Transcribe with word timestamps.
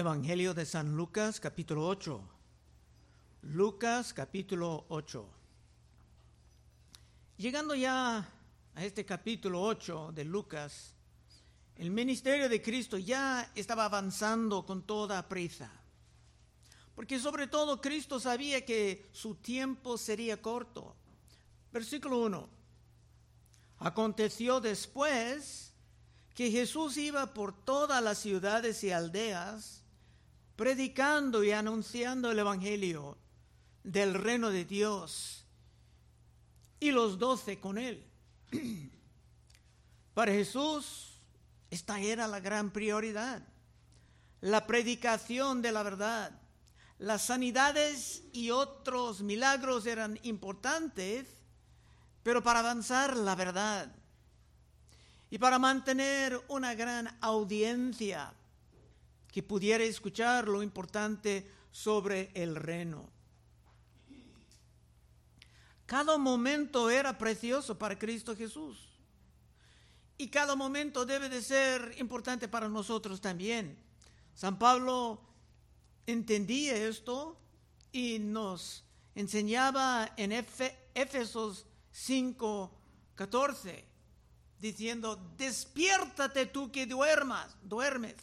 Evangelio 0.00 0.54
de 0.54 0.64
San 0.64 0.96
Lucas 0.96 1.38
capítulo 1.40 1.86
8. 1.86 2.22
Lucas 3.42 4.14
capítulo 4.14 4.86
8. 4.88 5.26
Llegando 7.36 7.74
ya 7.74 8.26
a 8.74 8.82
este 8.82 9.04
capítulo 9.04 9.60
8 9.60 10.12
de 10.14 10.24
Lucas, 10.24 10.94
el 11.76 11.90
ministerio 11.90 12.48
de 12.48 12.62
Cristo 12.62 12.96
ya 12.96 13.52
estaba 13.54 13.84
avanzando 13.84 14.64
con 14.64 14.84
toda 14.84 15.28
prisa. 15.28 15.70
Porque 16.94 17.18
sobre 17.18 17.46
todo 17.46 17.82
Cristo 17.82 18.18
sabía 18.18 18.64
que 18.64 19.06
su 19.12 19.34
tiempo 19.34 19.98
sería 19.98 20.40
corto. 20.40 20.96
Versículo 21.74 22.20
1. 22.20 22.48
Aconteció 23.80 24.62
después 24.62 25.74
que 26.34 26.50
Jesús 26.50 26.96
iba 26.96 27.34
por 27.34 27.52
todas 27.52 28.02
las 28.02 28.16
ciudades 28.16 28.82
y 28.82 28.92
aldeas, 28.92 29.79
predicando 30.60 31.42
y 31.42 31.52
anunciando 31.52 32.30
el 32.30 32.38
Evangelio 32.38 33.16
del 33.82 34.12
reino 34.12 34.50
de 34.50 34.66
Dios, 34.66 35.46
y 36.78 36.90
los 36.90 37.18
doce 37.18 37.58
con 37.58 37.78
él. 37.78 38.06
Para 40.12 40.32
Jesús, 40.32 41.14
esta 41.70 41.98
era 41.98 42.28
la 42.28 42.40
gran 42.40 42.72
prioridad, 42.72 43.42
la 44.42 44.66
predicación 44.66 45.62
de 45.62 45.72
la 45.72 45.82
verdad. 45.82 46.38
Las 46.98 47.22
sanidades 47.22 48.24
y 48.34 48.50
otros 48.50 49.22
milagros 49.22 49.86
eran 49.86 50.20
importantes, 50.24 51.26
pero 52.22 52.42
para 52.42 52.58
avanzar 52.58 53.16
la 53.16 53.34
verdad 53.34 53.90
y 55.30 55.38
para 55.38 55.58
mantener 55.58 56.38
una 56.48 56.74
gran 56.74 57.16
audiencia 57.22 58.34
que 59.32 59.42
pudiera 59.42 59.84
escuchar 59.84 60.48
lo 60.48 60.62
importante 60.62 61.50
sobre 61.70 62.30
el 62.34 62.56
reino. 62.56 63.08
Cada 65.86 66.18
momento 66.18 66.88
era 66.90 67.18
precioso 67.18 67.78
para 67.78 67.98
Cristo 67.98 68.36
Jesús. 68.36 68.88
Y 70.18 70.28
cada 70.28 70.54
momento 70.54 71.06
debe 71.06 71.28
de 71.28 71.42
ser 71.42 71.94
importante 71.98 72.46
para 72.46 72.68
nosotros 72.68 73.20
también. 73.20 73.78
San 74.34 74.58
Pablo 74.58 75.20
entendía 76.06 76.76
esto 76.76 77.40
y 77.90 78.18
nos 78.18 78.84
enseñaba 79.14 80.12
en 80.16 80.32
Éfesos 80.94 81.66
5, 81.92 82.70
14 83.14 83.84
diciendo, 84.60 85.16
despiértate 85.36 86.46
tú 86.46 86.70
que 86.70 86.86
duermas, 86.86 87.56
duermes, 87.62 88.14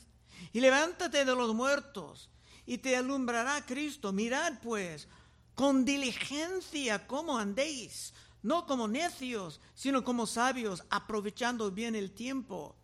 y 0.53 0.59
levántate 0.59 1.25
de 1.25 1.35
los 1.35 1.53
muertos, 1.53 2.30
y 2.66 2.77
te 2.77 2.95
alumbrará 2.95 3.66
Cristo. 3.66 4.11
Mirad 4.11 4.59
pues 4.61 5.07
con 5.55 5.85
diligencia 5.85 7.07
cómo 7.07 7.38
andéis, 7.38 8.13
no 8.43 8.65
como 8.65 8.88
necios, 8.88 9.59
sino 9.73 10.03
como 10.03 10.27
sabios, 10.27 10.83
aprovechando 10.89 11.71
bien 11.71 11.95
el 11.95 12.11
tiempo, 12.11 12.75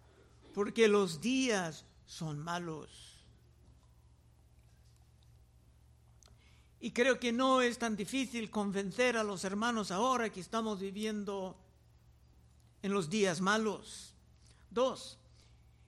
porque 0.54 0.88
los 0.88 1.22
días 1.22 1.86
son 2.06 2.40
malos. 2.40 3.14
Y 6.80 6.92
creo 6.92 7.18
que 7.18 7.32
no 7.32 7.62
es 7.62 7.78
tan 7.78 7.96
difícil 7.96 8.52
convencer 8.52 9.16
a 9.16 9.24
los 9.24 9.46
hermanos 9.46 9.90
ahora 9.90 10.30
que 10.30 10.42
estamos 10.42 10.82
viviendo 10.82 11.58
en 12.82 12.92
los 12.92 13.10
días 13.10 13.40
malos. 13.40 14.14
Dos, 14.70 15.18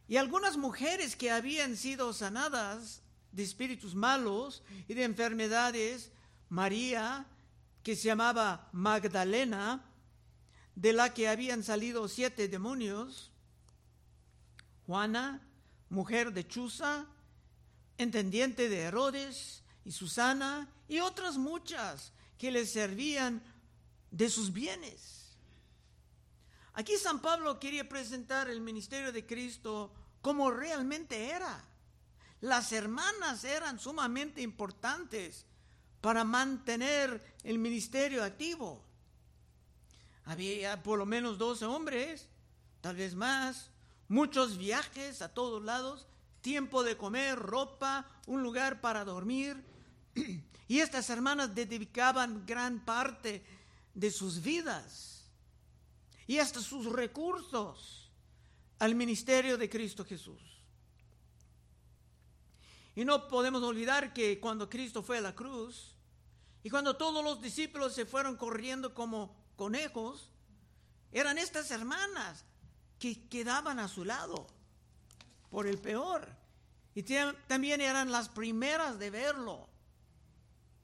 y 0.07 0.17
algunas 0.17 0.57
mujeres 0.57 1.15
que 1.15 1.31
habían 1.31 1.77
sido 1.77 2.13
sanadas 2.13 3.01
de 3.31 3.43
espíritus 3.43 3.95
malos 3.95 4.63
y 4.87 4.93
de 4.93 5.03
enfermedades, 5.03 6.11
María, 6.49 7.25
que 7.83 7.95
se 7.95 8.03
llamaba 8.03 8.69
Magdalena, 8.71 9.83
de 10.75 10.93
la 10.93 11.13
que 11.13 11.27
habían 11.27 11.63
salido 11.63 12.07
siete 12.07 12.47
demonios, 12.47 13.31
Juana, 14.85 15.41
mujer 15.89 16.33
de 16.33 16.47
Chuza, 16.47 17.07
entendiente 17.97 18.69
de 18.69 18.81
Herodes, 18.81 19.63
y 19.85 19.91
Susana, 19.91 20.67
y 20.87 20.99
otras 20.99 21.37
muchas 21.37 22.11
que 22.37 22.51
le 22.51 22.65
servían 22.65 23.41
de 24.11 24.29
sus 24.29 24.51
bienes. 24.51 25.24
Aquí 26.75 26.97
San 26.97 27.19
Pablo 27.19 27.57
quería 27.57 27.87
presentar 27.87 28.49
el 28.49 28.59
ministerio 28.59 29.13
de 29.13 29.25
Cristo 29.25 29.93
como 30.21 30.51
realmente 30.51 31.29
era. 31.29 31.63
Las 32.41 32.73
hermanas 32.73 33.45
eran 33.45 33.79
sumamente 33.79 34.41
importantes 34.41 35.45
para 36.01 36.25
mantener 36.25 37.23
el 37.43 37.59
ministerio 37.59 38.25
activo. 38.25 38.83
Había 40.25 40.83
por 40.83 40.99
lo 40.99 41.05
menos 41.05 41.37
12 41.37 41.63
hombres, 41.63 42.27
tal 42.81 42.97
vez 42.97 43.15
más, 43.15 43.71
muchos 44.09 44.57
viajes 44.57 45.21
a 45.21 45.33
todos 45.33 45.63
lados, 45.63 46.07
tiempo 46.41 46.83
de 46.83 46.97
comer, 46.97 47.39
ropa, 47.39 48.05
un 48.27 48.43
lugar 48.43 48.81
para 48.81 49.05
dormir. 49.05 49.63
Y 50.67 50.79
estas 50.79 51.11
hermanas 51.11 51.53
dedicaban 51.53 52.43
gran 52.47 52.83
parte 52.83 53.45
de 53.93 54.09
sus 54.09 54.41
vidas 54.41 55.14
y 56.27 56.39
hasta 56.39 56.59
sus 56.59 56.85
recursos 56.91 58.11
al 58.79 58.95
ministerio 58.95 59.57
de 59.57 59.69
Cristo 59.69 60.03
Jesús. 60.03 60.41
Y 62.95 63.03
no 63.03 63.27
podemos 63.27 63.61
olvidar 63.63 64.13
que 64.13 64.39
cuando 64.39 64.69
Cristo 64.69 65.03
fue 65.03 65.17
a 65.17 65.21
la 65.21 65.35
cruz 65.35 65.95
y 66.63 66.69
cuando 66.69 66.95
todos 66.95 67.23
los 67.23 67.41
discípulos 67.41 67.93
se 67.93 68.05
fueron 68.05 68.37
corriendo 68.37 68.93
como 68.93 69.35
conejos, 69.55 70.31
eran 71.11 71.37
estas 71.37 71.71
hermanas 71.71 72.45
que 72.97 73.27
quedaban 73.27 73.79
a 73.79 73.87
su 73.87 74.05
lado 74.05 74.47
por 75.49 75.67
el 75.67 75.77
peor. 75.77 76.27
Y 76.93 77.03
también 77.03 77.81
eran 77.81 78.11
las 78.11 78.29
primeras 78.29 78.97
de 78.97 79.09
verlo, 79.09 79.67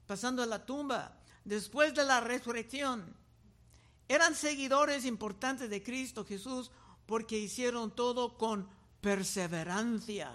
pasando 0.06 0.42
a 0.42 0.46
la 0.46 0.64
tumba, 0.64 1.18
después 1.44 1.94
de 1.94 2.04
la 2.04 2.20
resurrección. 2.20 3.16
Eran 4.12 4.34
seguidores 4.34 5.06
importantes 5.06 5.70
de 5.70 5.82
Cristo 5.82 6.22
Jesús 6.22 6.70
porque 7.06 7.38
hicieron 7.38 7.96
todo 7.96 8.36
con 8.36 8.68
perseverancia. 9.00 10.30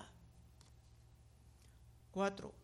Cuatro. 2.10 2.56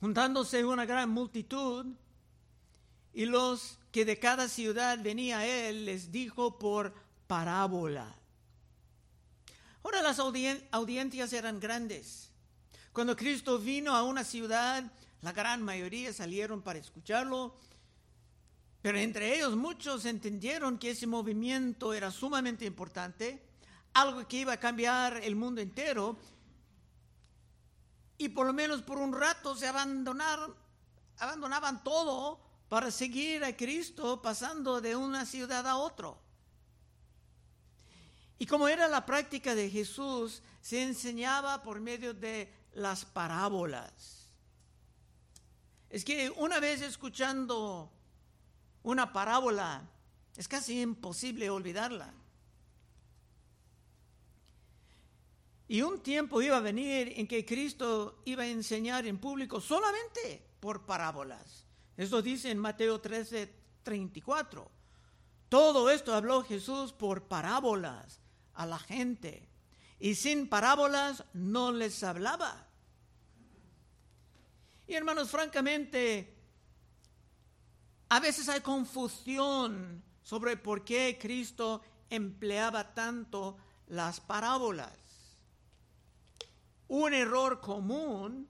Juntándose 0.00 0.64
una 0.64 0.84
gran 0.84 1.08
multitud 1.10 1.86
y 3.14 3.24
los 3.24 3.78
que 3.92 4.04
de 4.04 4.18
cada 4.18 4.48
ciudad 4.48 4.98
venía 5.00 5.38
a 5.38 5.46
él 5.46 5.84
les 5.84 6.10
dijo 6.10 6.58
por 6.58 6.92
parábola. 7.28 8.16
Ahora 9.84 10.02
las 10.02 10.18
audiencias 10.18 11.32
eran 11.32 11.60
grandes. 11.60 12.32
Cuando 12.92 13.14
Cristo 13.14 13.60
vino 13.60 13.94
a 13.94 14.02
una 14.02 14.24
ciudad, 14.24 14.82
la 15.26 15.32
gran 15.32 15.60
mayoría 15.60 16.12
salieron 16.12 16.62
para 16.62 16.78
escucharlo, 16.78 17.56
pero 18.80 18.96
entre 18.96 19.34
ellos 19.34 19.56
muchos 19.56 20.04
entendieron 20.04 20.78
que 20.78 20.92
ese 20.92 21.08
movimiento 21.08 21.92
era 21.92 22.12
sumamente 22.12 22.64
importante, 22.64 23.44
algo 23.92 24.28
que 24.28 24.36
iba 24.36 24.52
a 24.52 24.60
cambiar 24.60 25.16
el 25.16 25.34
mundo 25.34 25.60
entero, 25.60 26.16
y 28.16 28.28
por 28.28 28.46
lo 28.46 28.52
menos 28.52 28.82
por 28.82 28.98
un 28.98 29.12
rato 29.12 29.56
se 29.56 29.66
abandonaron, 29.66 30.54
abandonaban 31.18 31.82
todo 31.82 32.38
para 32.68 32.92
seguir 32.92 33.42
a 33.42 33.56
Cristo 33.56 34.22
pasando 34.22 34.80
de 34.80 34.94
una 34.94 35.26
ciudad 35.26 35.66
a 35.66 35.74
otro. 35.74 36.22
Y 38.38 38.46
como 38.46 38.68
era 38.68 38.86
la 38.86 39.04
práctica 39.04 39.56
de 39.56 39.70
Jesús, 39.70 40.44
se 40.60 40.84
enseñaba 40.84 41.64
por 41.64 41.80
medio 41.80 42.14
de 42.14 42.54
las 42.74 43.04
parábolas. 43.04 44.15
Es 45.90 46.04
que 46.04 46.30
una 46.30 46.60
vez 46.60 46.82
escuchando 46.82 47.90
una 48.82 49.12
parábola, 49.12 49.88
es 50.36 50.48
casi 50.48 50.80
imposible 50.80 51.48
olvidarla. 51.50 52.12
Y 55.68 55.82
un 55.82 56.00
tiempo 56.00 56.40
iba 56.42 56.56
a 56.56 56.60
venir 56.60 57.14
en 57.16 57.26
que 57.26 57.44
Cristo 57.44 58.22
iba 58.24 58.44
a 58.44 58.48
enseñar 58.48 59.06
en 59.06 59.18
público 59.18 59.60
solamente 59.60 60.46
por 60.60 60.86
parábolas. 60.86 61.64
Eso 61.96 62.22
dice 62.22 62.50
en 62.50 62.58
Mateo 62.58 63.00
13, 63.00 63.52
34. 63.82 64.70
Todo 65.48 65.90
esto 65.90 66.14
habló 66.14 66.42
Jesús 66.42 66.92
por 66.92 67.24
parábolas 67.24 68.20
a 68.54 68.66
la 68.66 68.78
gente. 68.78 69.48
Y 69.98 70.14
sin 70.14 70.48
parábolas 70.48 71.24
no 71.32 71.72
les 71.72 72.02
hablaba. 72.04 72.65
Y 74.86 74.94
hermanos, 74.94 75.30
francamente, 75.30 76.32
a 78.08 78.20
veces 78.20 78.48
hay 78.48 78.60
confusión 78.60 80.02
sobre 80.22 80.56
por 80.56 80.84
qué 80.84 81.18
Cristo 81.20 81.82
empleaba 82.08 82.94
tanto 82.94 83.56
las 83.88 84.20
parábolas. 84.20 84.92
un 86.88 87.12
error 87.12 87.60
común 87.60 88.48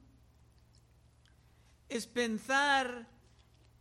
es 1.88 2.06
pensar 2.06 3.08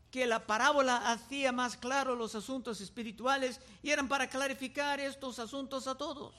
que 0.10 0.25
la 0.25 0.48
parábola 0.48 1.12
hacía 1.12 1.52
más 1.52 1.75
claro 1.75 2.16
los 2.16 2.36
asuntos 2.36 2.80
espirituales 2.80 3.60
y 3.84 3.90
eran 3.92 4.07
para 4.07 4.30
clarificar 4.30 5.02
estos 5.02 5.40
asuntos 5.40 5.88
a 5.88 5.96
todos. 5.96 6.34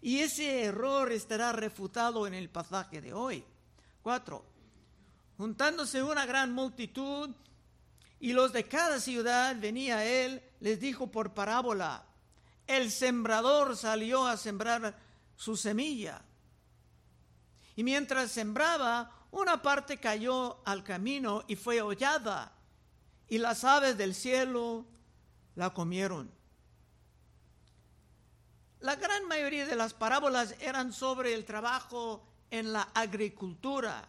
Y 0.00 0.18
ese 0.18 0.64
error 0.64 1.12
estará 1.12 1.52
refutado 1.52 2.26
en 2.26 2.34
el 2.34 2.50
pasaje 2.50 3.00
de 3.00 3.12
hoy. 3.12 3.44
Cuatro. 4.04 4.44
Juntándose 5.38 6.02
una 6.02 6.26
gran 6.26 6.52
multitud 6.52 7.30
y 8.20 8.34
los 8.34 8.52
de 8.52 8.68
cada 8.68 9.00
ciudad 9.00 9.56
venía 9.58 9.96
a 9.96 10.04
él, 10.04 10.42
les 10.60 10.78
dijo 10.78 11.06
por 11.06 11.32
parábola, 11.32 12.04
el 12.66 12.90
sembrador 12.90 13.78
salió 13.78 14.26
a 14.26 14.36
sembrar 14.36 14.94
su 15.36 15.56
semilla. 15.56 16.20
Y 17.76 17.82
mientras 17.82 18.30
sembraba, 18.30 19.10
una 19.30 19.62
parte 19.62 19.98
cayó 19.98 20.60
al 20.66 20.84
camino 20.84 21.42
y 21.48 21.56
fue 21.56 21.80
hollada, 21.80 22.52
y 23.26 23.38
las 23.38 23.64
aves 23.64 23.96
del 23.96 24.14
cielo 24.14 24.84
la 25.54 25.72
comieron. 25.72 26.30
La 28.80 28.96
gran 28.96 29.26
mayoría 29.28 29.64
de 29.64 29.76
las 29.76 29.94
parábolas 29.94 30.56
eran 30.60 30.92
sobre 30.92 31.32
el 31.32 31.46
trabajo 31.46 32.33
en 32.58 32.72
la 32.72 32.82
agricultura, 32.94 34.08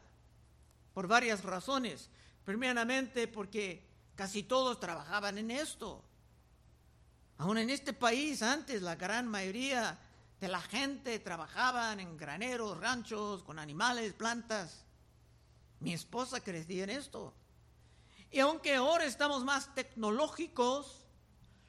por 0.94 1.08
varias 1.08 1.44
razones. 1.44 2.10
Primeramente 2.44 3.28
porque 3.28 3.84
casi 4.16 4.44
todos 4.44 4.80
trabajaban 4.80 5.38
en 5.38 5.52
esto. 5.52 6.04
Aún 7.38 7.58
en 7.58 7.70
este 7.70 7.92
país 7.92 8.42
antes 8.44 8.82
la 8.82 8.96
gran 8.96 9.28
mayoría 9.28 9.98
de 10.40 10.48
la 10.48 10.62
gente 10.62 11.18
trabajaban 11.20 12.00
en 12.00 12.18
graneros, 12.18 12.80
ranchos, 12.80 13.44
con 13.44 13.58
animales, 13.58 14.14
plantas. 14.14 14.86
Mi 15.80 15.94
esposa 15.94 16.40
crecía 16.42 16.84
en 16.84 16.92
esto. 16.92 17.34
Y 18.32 18.40
aunque 18.40 18.76
ahora 18.76 19.06
estamos 19.06 19.44
más 19.44 19.74
tecnológicos, 19.74 21.04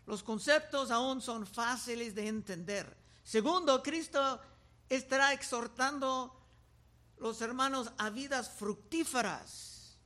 los 0.05 0.23
conceptos 0.23 0.91
aún 0.91 1.23
son 1.23 1.47
fáciles 1.47 2.15
de 2.15 2.29
entender. 2.29 2.97
Segundo, 3.25 3.83
Cristo 3.83 4.41
estará 4.89 5.33
exhortando 5.33 6.36
los 7.19 7.41
hermanos 7.41 7.93
a 7.99 8.11
vidas 8.11 8.51
fructíferas. 8.51 9.97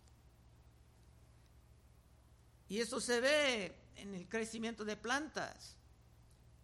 Y 2.68 2.78
eso 2.78 3.00
se 3.00 3.20
ve 3.20 3.74
en 3.96 4.14
el 4.14 4.28
crecimiento 4.28 4.84
de 4.84 4.96
plantas. 4.96 5.76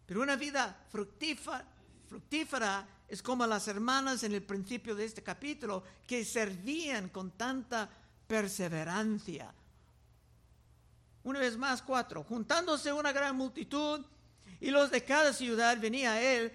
Pero 0.06 0.22
una 0.22 0.36
vida 0.36 0.86
fructífera, 0.88 1.66
fructífera 2.08 2.88
es 3.08 3.22
como 3.22 3.46
las 3.46 3.66
hermanas 3.68 4.22
en 4.22 4.32
el 4.32 4.42
principio 4.42 4.94
de 4.94 5.04
este 5.04 5.22
capítulo 5.22 5.82
que 6.06 6.24
servían 6.24 7.08
con 7.08 7.32
tanta 7.32 7.88
perseverancia. 8.26 9.52
Una 11.24 11.40
vez 11.40 11.56
más, 11.56 11.82
cuatro. 11.82 12.22
Juntándose 12.22 12.92
una 12.92 13.10
gran 13.10 13.36
multitud 13.36 14.04
y 14.60 14.70
los 14.70 14.90
de 14.90 15.04
cada 15.04 15.32
ciudad 15.32 15.78
venía 15.80 16.12
a 16.12 16.22
él, 16.22 16.52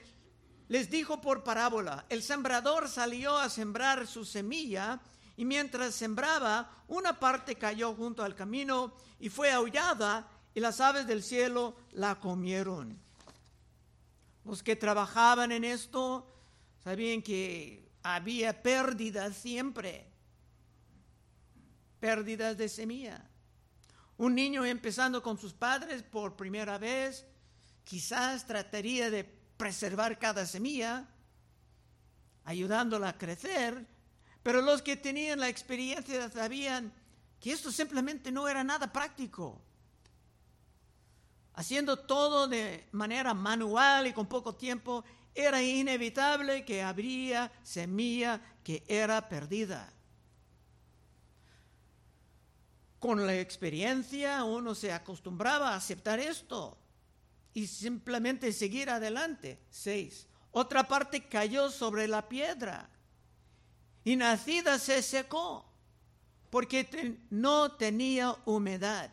les 0.72 0.90
dijo 0.90 1.20
por 1.20 1.44
parábola, 1.44 2.06
el 2.08 2.24
sembrador 2.24 2.88
salió 2.88 3.38
a 3.38 3.50
sembrar 3.50 4.08
su 4.08 4.24
semilla 4.24 5.02
y 5.36 5.44
mientras 5.44 5.94
sembraba, 5.94 6.72
una 6.88 7.20
parte 7.20 7.56
cayó 7.56 7.94
junto 7.94 8.24
al 8.24 8.36
camino 8.36 8.94
y 9.20 9.28
fue 9.28 9.52
aullada 9.52 10.30
y 10.54 10.62
las 10.62 10.80
aves 10.80 11.06
del 11.06 11.24
cielo 11.24 11.76
la 11.92 12.22
comieron. 12.22 12.98
Los 14.46 14.64
que 14.64 14.78
trabajaban 14.78 15.52
en 15.52 15.66
esto 15.66 16.26
Sabían 16.86 17.22
que 17.22 17.92
había 18.02 18.64
pérdidas 18.64 19.36
siempre, 19.36 20.08
pérdidas 22.00 22.58
de 22.58 22.70
semilla. 22.70 23.30
Un 24.16 24.36
niño 24.36 24.64
empezando 24.64 25.22
con 25.22 25.38
sus 25.38 25.54
padres 25.54 26.02
por 26.02 26.38
primera 26.38 26.78
vez, 26.78 27.26
quizás 27.84 28.48
trataría 28.48 29.12
de 29.12 29.41
preservar 29.62 30.18
cada 30.18 30.48
semilla, 30.48 31.08
ayudándola 32.46 33.10
a 33.10 33.18
crecer, 33.20 33.86
pero 34.42 34.60
los 34.60 34.82
que 34.82 34.98
tenían 34.98 35.40
la 35.40 35.50
experiencia 35.50 36.32
sabían 36.32 36.92
que 37.40 37.52
esto 37.52 37.72
simplemente 37.72 38.32
no 38.32 38.48
era 38.48 38.64
nada 38.64 38.92
práctico. 38.92 39.62
Haciendo 41.54 41.96
todo 42.00 42.48
de 42.48 42.88
manera 42.92 43.36
manual 43.36 44.08
y 44.08 44.14
con 44.14 44.26
poco 44.26 44.56
tiempo 44.56 45.04
era 45.36 45.62
inevitable 45.62 46.66
que 46.66 46.82
habría 46.82 47.52
semilla 47.62 48.42
que 48.64 48.84
era 48.88 49.30
perdida. 49.30 49.94
Con 52.98 53.28
la 53.28 53.36
experiencia 53.36 54.44
uno 54.44 54.74
se 54.74 54.92
acostumbraba 54.92 55.74
a 55.74 55.76
aceptar 55.76 56.20
esto 56.20 56.81
y 57.54 57.68
simplemente 57.68 58.54
seguir 58.54 58.90
adelante. 58.90 59.60
Seis. 59.70 60.28
Otra 60.52 60.88
parte 60.88 61.28
cayó 61.28 61.70
sobre 61.70 62.08
la 62.08 62.28
piedra 62.28 62.90
y 64.04 64.16
nacida 64.16 64.80
se 64.80 65.02
secó 65.02 65.66
porque 66.50 67.18
no 67.30 67.72
tenía 67.74 68.36
humedad. 68.46 69.12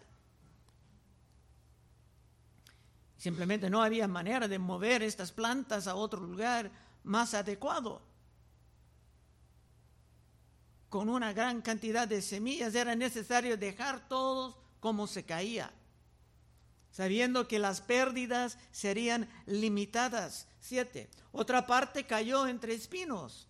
Simplemente 3.16 3.68
no 3.68 3.82
había 3.82 4.08
manera 4.08 4.48
de 4.48 4.58
mover 4.58 5.02
estas 5.02 5.32
plantas 5.32 5.86
a 5.86 5.94
otro 5.94 6.20
lugar 6.20 6.70
más 7.04 7.34
adecuado. 7.34 8.02
Con 10.88 11.08
una 11.08 11.32
gran 11.32 11.60
cantidad 11.60 12.08
de 12.08 12.22
semillas 12.22 12.74
era 12.74 12.94
necesario 12.94 13.56
dejar 13.56 14.08
todos 14.08 14.56
como 14.80 15.06
se 15.06 15.24
caía, 15.24 15.70
sabiendo 16.90 17.48
que 17.48 17.58
las 17.58 17.80
pérdidas 17.80 18.58
serían 18.70 19.28
limitadas. 19.46 20.46
Siete. 20.60 21.08
Otra 21.32 21.66
parte 21.66 22.04
cayó 22.04 22.46
entre 22.46 22.74
espinos, 22.74 23.48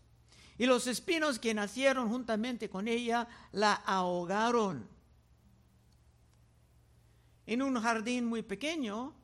y 0.58 0.66
los 0.66 0.86
espinos 0.86 1.38
que 1.38 1.54
nacieron 1.54 2.08
juntamente 2.08 2.68
con 2.68 2.88
ella 2.88 3.28
la 3.52 3.74
ahogaron. 3.74 4.88
En 7.46 7.62
un 7.62 7.80
jardín 7.80 8.24
muy 8.26 8.42
pequeño, 8.42 9.14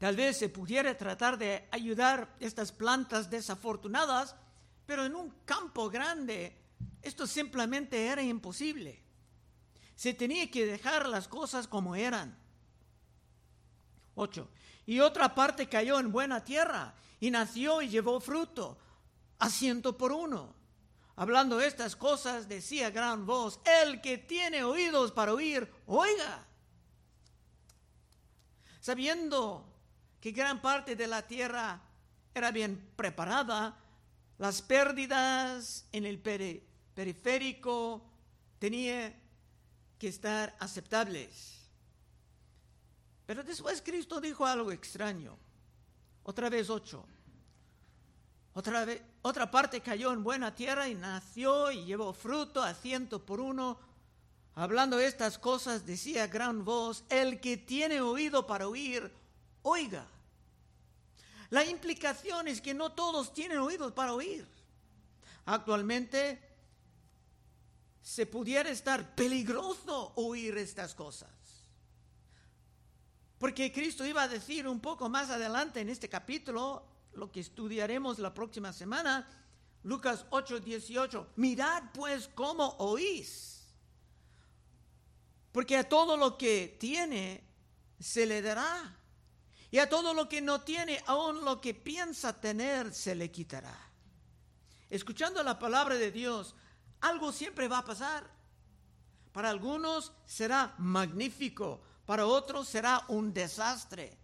Tal 0.00 0.16
vez 0.16 0.38
se 0.38 0.48
pudiera 0.48 0.96
tratar 0.96 1.36
de 1.36 1.68
ayudar 1.70 2.34
estas 2.40 2.72
plantas 2.72 3.28
desafortunadas, 3.28 4.34
pero 4.86 5.04
en 5.04 5.14
un 5.14 5.28
campo 5.44 5.90
grande 5.90 6.56
esto 7.02 7.26
simplemente 7.26 8.06
era 8.06 8.22
imposible. 8.22 9.02
Se 10.00 10.14
tenía 10.14 10.50
que 10.50 10.64
dejar 10.64 11.06
las 11.06 11.28
cosas 11.28 11.68
como 11.68 11.94
eran. 11.94 12.34
8. 14.14 14.48
Y 14.86 14.98
otra 15.00 15.34
parte 15.34 15.68
cayó 15.68 16.00
en 16.00 16.10
buena 16.10 16.42
tierra 16.42 16.94
y 17.20 17.30
nació 17.30 17.82
y 17.82 17.90
llevó 17.90 18.18
fruto, 18.18 18.78
a 19.38 19.50
ciento 19.50 19.98
por 19.98 20.12
uno. 20.12 20.54
Hablando 21.16 21.60
estas 21.60 21.96
cosas, 21.96 22.48
decía 22.48 22.88
gran 22.88 23.26
voz, 23.26 23.60
el 23.84 24.00
que 24.00 24.16
tiene 24.16 24.64
oídos 24.64 25.12
para 25.12 25.34
oír, 25.34 25.70
oiga. 25.84 26.46
Sabiendo 28.80 29.70
que 30.18 30.30
gran 30.30 30.62
parte 30.62 30.96
de 30.96 31.08
la 31.08 31.26
tierra 31.26 31.78
era 32.32 32.50
bien 32.50 32.90
preparada, 32.96 33.76
las 34.38 34.62
pérdidas 34.62 35.86
en 35.92 36.06
el 36.06 36.18
periférico 36.94 38.02
tenían 38.58 39.19
que 40.00 40.08
estar 40.08 40.56
aceptables. 40.58 41.60
Pero 43.26 43.44
después 43.44 43.82
Cristo 43.82 44.20
dijo 44.20 44.46
algo 44.46 44.72
extraño. 44.72 45.36
Otra 46.24 46.48
vez 46.48 46.70
ocho. 46.70 47.04
Otra, 48.54 48.84
vez, 48.84 49.02
otra 49.22 49.50
parte 49.50 49.80
cayó 49.80 50.12
en 50.12 50.24
buena 50.24 50.54
tierra 50.54 50.88
y 50.88 50.94
nació 50.94 51.70
y 51.70 51.84
llevó 51.84 52.12
fruto 52.14 52.62
a 52.62 52.74
ciento 52.74 53.24
por 53.24 53.40
uno. 53.40 53.78
Hablando 54.54 54.98
estas 54.98 55.38
cosas, 55.38 55.86
decía 55.86 56.26
gran 56.26 56.64
voz, 56.64 57.04
el 57.10 57.38
que 57.38 57.58
tiene 57.58 58.00
oído 58.00 58.46
para 58.46 58.66
oír, 58.66 59.12
oiga. 59.62 60.06
La 61.50 61.64
implicación 61.64 62.48
es 62.48 62.60
que 62.60 62.74
no 62.74 62.92
todos 62.92 63.34
tienen 63.34 63.58
oídos 63.58 63.92
para 63.92 64.14
oír. 64.14 64.46
Actualmente 65.44 66.49
se 68.10 68.26
pudiera 68.26 68.68
estar 68.68 69.14
peligroso 69.14 70.12
oír 70.16 70.58
estas 70.58 70.96
cosas. 70.96 71.30
Porque 73.38 73.70
Cristo 73.70 74.04
iba 74.04 74.24
a 74.24 74.28
decir 74.28 74.66
un 74.66 74.80
poco 74.80 75.08
más 75.08 75.30
adelante 75.30 75.78
en 75.78 75.88
este 75.88 76.08
capítulo, 76.08 76.84
lo 77.12 77.30
que 77.30 77.38
estudiaremos 77.38 78.18
la 78.18 78.34
próxima 78.34 78.72
semana, 78.72 79.28
Lucas 79.84 80.26
8, 80.30 80.58
18, 80.58 81.34
mirad 81.36 81.84
pues 81.94 82.28
cómo 82.34 82.74
oís. 82.78 83.68
Porque 85.52 85.76
a 85.76 85.88
todo 85.88 86.16
lo 86.16 86.36
que 86.36 86.76
tiene 86.80 87.44
se 88.00 88.26
le 88.26 88.42
dará 88.42 88.96
Y 89.70 89.78
a 89.78 89.88
todo 89.88 90.14
lo 90.14 90.28
que 90.28 90.40
no 90.40 90.62
tiene, 90.62 91.00
aún 91.06 91.44
lo 91.44 91.60
que 91.60 91.74
piensa 91.74 92.40
tener, 92.40 92.92
se 92.92 93.14
le 93.14 93.30
quitará. 93.30 93.78
Escuchando 94.88 95.44
la 95.44 95.60
palabra 95.60 95.94
de 95.94 96.10
Dios, 96.10 96.56
algo 97.00 97.32
siempre 97.32 97.68
va 97.68 97.78
a 97.78 97.84
pasar. 97.84 98.28
Para 99.32 99.50
algunos 99.50 100.12
será 100.26 100.74
magnífico, 100.78 101.80
para 102.06 102.26
otros 102.26 102.68
será 102.68 103.04
un 103.08 103.32
desastre. 103.32 104.16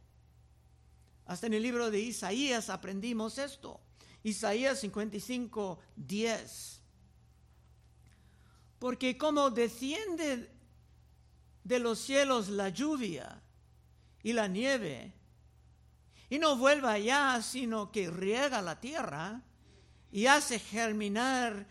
Hasta 1.27 1.47
en 1.47 1.55
el 1.55 1.63
libro 1.63 1.91
de 1.91 2.01
Isaías 2.01 2.71
aprendimos 2.71 3.39
esto. 3.39 3.81
Isaías 4.23 4.81
55, 4.81 5.79
10. 5.97 6.83
Porque 8.79 9.17
como 9.17 9.51
desciende 9.51 10.51
de 11.65 11.79
los 11.79 11.99
cielos 11.99 12.49
la 12.49 12.69
lluvia 12.69 13.41
y 14.23 14.33
la 14.33 14.49
nieve, 14.49 15.13
y 16.29 16.39
no 16.39 16.57
vuelva 16.57 16.93
allá, 16.93 17.41
sino 17.43 17.93
que 17.93 18.11
riega 18.11 18.61
la 18.63 18.81
tierra 18.81 19.43
y 20.11 20.27
hace 20.27 20.59
germinar 20.59 21.67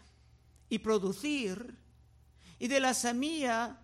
y 0.69 0.79
producir, 0.79 1.77
y 2.59 2.67
de 2.67 2.79
la 2.79 2.93
semilla 2.93 3.81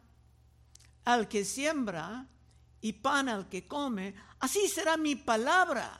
al 1.05 1.27
que 1.27 1.45
siembra 1.45 2.27
y 2.79 2.93
pan 2.93 3.29
al 3.29 3.49
que 3.49 3.67
come, 3.67 4.15
así 4.39 4.67
será 4.67 4.97
mi 4.97 5.15
palabra 5.15 5.99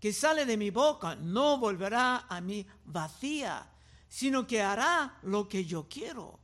que 0.00 0.12
sale 0.12 0.44
de 0.46 0.56
mi 0.56 0.70
boca, 0.70 1.16
no 1.16 1.58
volverá 1.58 2.26
a 2.28 2.40
mí 2.40 2.66
vacía, 2.84 3.68
sino 4.08 4.46
que 4.46 4.62
hará 4.62 5.18
lo 5.22 5.48
que 5.48 5.64
yo 5.64 5.88
quiero 5.88 6.38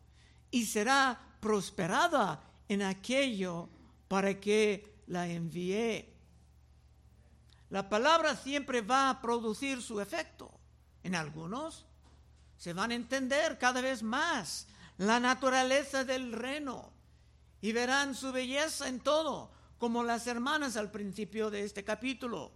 y 0.51 0.67
será 0.67 1.37
prosperada 1.41 2.43
en 2.69 2.83
aquello 2.83 3.69
para 4.09 4.39
que 4.41 5.03
la 5.07 5.29
envié. 5.29 6.13
La 7.71 7.89
palabra 7.89 8.37
siempre 8.37 8.81
va 8.81 9.11
a 9.11 9.21
producir 9.21 9.83
su 9.83 10.01
efecto. 10.01 10.51
En 11.03 11.15
algunos 11.15 11.87
se 12.65 12.73
van 12.73 12.93
a 12.93 12.95
entender 12.95 13.59
cada 13.59 13.83
vez 13.83 14.03
más 14.03 14.67
la 14.97 15.21
naturaleza 15.21 16.03
del 16.03 16.33
reino 16.33 16.91
y 17.61 17.73
verán 17.73 18.15
su 18.15 18.33
belleza 18.33 18.89
en 18.89 19.01
todo, 19.01 19.51
como 19.77 20.03
las 20.03 20.27
hermanas 20.27 20.79
al 20.79 20.91
principio 20.91 21.51
de 21.51 21.63
este 21.63 21.85
capítulo. 21.85 22.53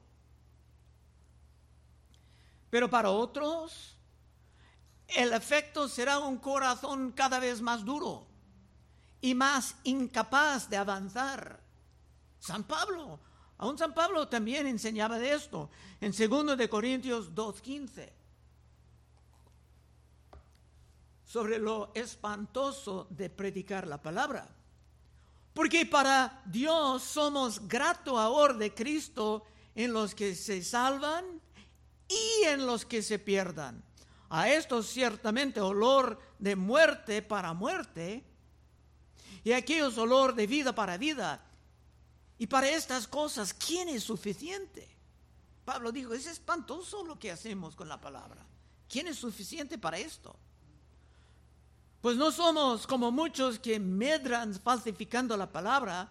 Pero 2.71 2.88
para 2.88 3.11
otros, 3.11 3.99
el 5.09 5.35
efecto 5.35 5.91
será 5.91 6.21
un 6.21 6.38
corazón 6.38 7.12
cada 7.12 7.38
vez 7.38 7.61
más 7.61 7.85
duro 7.85 8.27
y 9.21 9.35
más 9.35 9.75
incapaz 9.85 10.71
de 10.71 10.79
avanzar. 10.79 11.61
San 12.38 12.65
Pablo, 12.65 13.21
aún 13.59 13.77
San 13.77 13.93
Pablo 13.93 14.27
también 14.27 14.67
enseñaba 14.67 15.19
de 15.19 15.35
esto 15.35 15.69
en 16.00 16.12
2 16.12 16.57
de 16.57 16.67
Corintios 16.71 17.35
2:15 17.35 18.18
sobre 21.28 21.58
lo 21.58 21.92
espantoso 21.94 23.06
de 23.11 23.28
predicar 23.28 23.87
la 23.87 24.00
palabra. 24.00 24.49
Porque 25.52 25.85
para 25.85 26.40
Dios 26.47 27.02
somos 27.02 27.68
grato 27.68 28.18
ahora 28.18 28.54
de 28.54 28.73
Cristo 28.73 29.44
en 29.75 29.92
los 29.92 30.14
que 30.14 30.35
se 30.35 30.64
salvan 30.64 31.25
y 32.08 32.44
en 32.47 32.64
los 32.64 32.87
que 32.87 33.02
se 33.02 33.18
pierdan. 33.18 33.85
A 34.30 34.49
esto 34.49 34.82
ciertamente 34.82 35.61
olor 35.61 36.18
de 36.38 36.56
muerte 36.56 37.20
para 37.20 37.52
muerte 37.52 38.25
y 39.44 39.52
aquellos 39.52 39.99
olor 39.99 40.35
de 40.35 40.47
vida 40.47 40.75
para 40.75 40.97
vida. 40.97 41.44
Y 42.38 42.47
para 42.47 42.70
estas 42.70 43.06
cosas, 43.06 43.52
¿quién 43.52 43.90
es 43.90 44.02
suficiente? 44.02 44.88
Pablo 45.66 45.92
dijo, 45.92 46.14
es 46.14 46.26
espantoso 46.26 47.04
lo 47.04 47.18
que 47.18 47.30
hacemos 47.30 47.76
con 47.76 47.87
la 47.87 48.00
palabra. 48.00 48.47
¿Quién 48.88 49.08
es 49.08 49.18
suficiente 49.18 49.76
para 49.76 49.99
esto? 49.99 50.35
Pues 52.00 52.17
no 52.17 52.31
somos 52.31 52.87
como 52.87 53.11
muchos 53.11 53.59
que 53.59 53.81
medran 53.81 54.55
falsificando 54.55 55.37
la 55.37 55.50
palabra, 55.50 56.11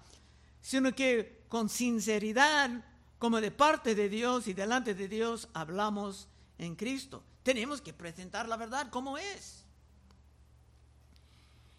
sino 0.62 0.94
que 0.94 1.46
con 1.48 1.70
sinceridad 1.70 2.84
como 3.20 3.42
de 3.42 3.52
parte 3.52 3.96
de 3.96 4.10
Dios 4.10 4.48
y 4.48 4.54
delante 4.54 4.94
de 4.94 5.08
Dios 5.08 5.48
hablamos 5.54 6.28
en 6.58 6.76
Cristo. 6.76 7.24
Tenemos 7.44 7.82
que 7.82 7.94
presentar 7.94 8.48
la 8.48 8.58
verdad 8.58 8.90
como 8.90 9.18
es. 9.18 9.64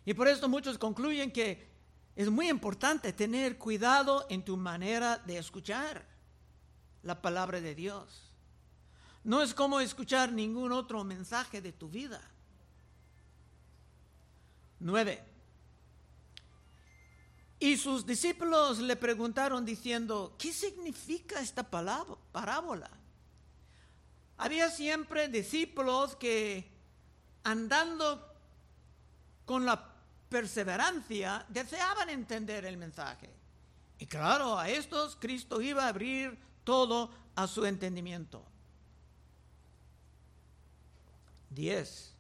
Y 0.07 0.15
por 0.15 0.27
esto 0.27 0.49
muchos 0.49 0.79
concluyen 0.79 1.31
que 1.31 1.69
es 2.17 2.31
muy 2.31 2.49
importante 2.49 3.12
tener 3.12 3.59
cuidado 3.59 4.27
en 4.31 4.43
tu 4.43 4.57
manera 4.57 5.19
de 5.19 5.37
escuchar 5.37 6.05
la 7.03 7.21
palabra 7.21 7.61
de 7.61 7.75
Dios. 7.75 8.33
No 9.23 9.43
es 9.43 9.53
como 9.53 9.81
escuchar 9.81 10.33
ningún 10.33 10.73
otro 10.73 11.05
mensaje 11.05 11.61
de 11.61 11.73
tu 11.73 11.88
vida. 11.88 12.21
Nueve. 14.81 15.25
Y 17.61 17.77
sus 17.77 18.07
discípulos 18.07 18.79
le 18.79 18.95
preguntaron 18.95 19.65
diciendo, 19.65 20.37
¿qué 20.39 20.53
significa 20.53 21.41
esta 21.41 21.65
parábola? 21.65 22.91
Había 24.37 24.71
siempre 24.71 25.27
discípulos 25.29 26.15
que 26.15 26.71
andando 27.43 28.33
con 29.45 29.65
la 29.65 29.93
perseverancia 30.29 31.45
deseaban 31.49 32.11
entender 32.11 32.65
el 32.65 32.77
mensaje. 32.77 33.29
Y 33.99 34.07
claro, 34.07 34.57
a 34.57 34.69
estos 34.69 35.17
Cristo 35.17 35.61
iba 35.61 35.85
a 35.85 35.89
abrir 35.89 36.39
todo 36.63 37.11
a 37.35 37.49
su 37.49 37.67
entendimiento. 37.67 38.45
Diez. 41.51 42.15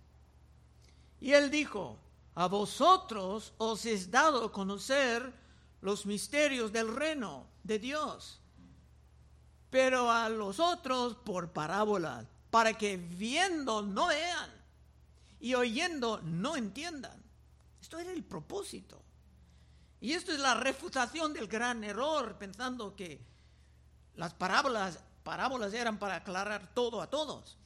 Y 1.20 1.32
él 1.32 1.50
dijo, 1.50 1.98
a 2.38 2.46
vosotros 2.46 3.52
os 3.58 3.84
es 3.84 4.12
dado 4.12 4.52
conocer 4.52 5.34
los 5.80 6.06
misterios 6.06 6.70
del 6.70 6.94
reino 6.94 7.48
de 7.64 7.80
Dios, 7.80 8.38
pero 9.70 10.08
a 10.08 10.28
los 10.28 10.60
otros 10.60 11.16
por 11.16 11.52
parábolas, 11.52 12.26
para 12.48 12.74
que 12.74 12.96
viendo 12.96 13.82
no 13.82 14.06
vean 14.06 14.52
y 15.40 15.54
oyendo 15.54 16.20
no 16.22 16.54
entiendan. 16.54 17.20
Esto 17.80 17.98
era 17.98 18.12
el 18.12 18.22
propósito. 18.22 19.02
Y 20.00 20.12
esto 20.12 20.30
es 20.30 20.38
la 20.38 20.54
refutación 20.54 21.32
del 21.32 21.48
gran 21.48 21.82
error, 21.82 22.38
pensando 22.38 22.94
que 22.94 23.20
las 24.14 24.32
parábolas, 24.32 25.00
parábolas 25.24 25.74
eran 25.74 25.98
para 25.98 26.14
aclarar 26.14 26.72
todo 26.72 27.02
a 27.02 27.10
todos. 27.10 27.58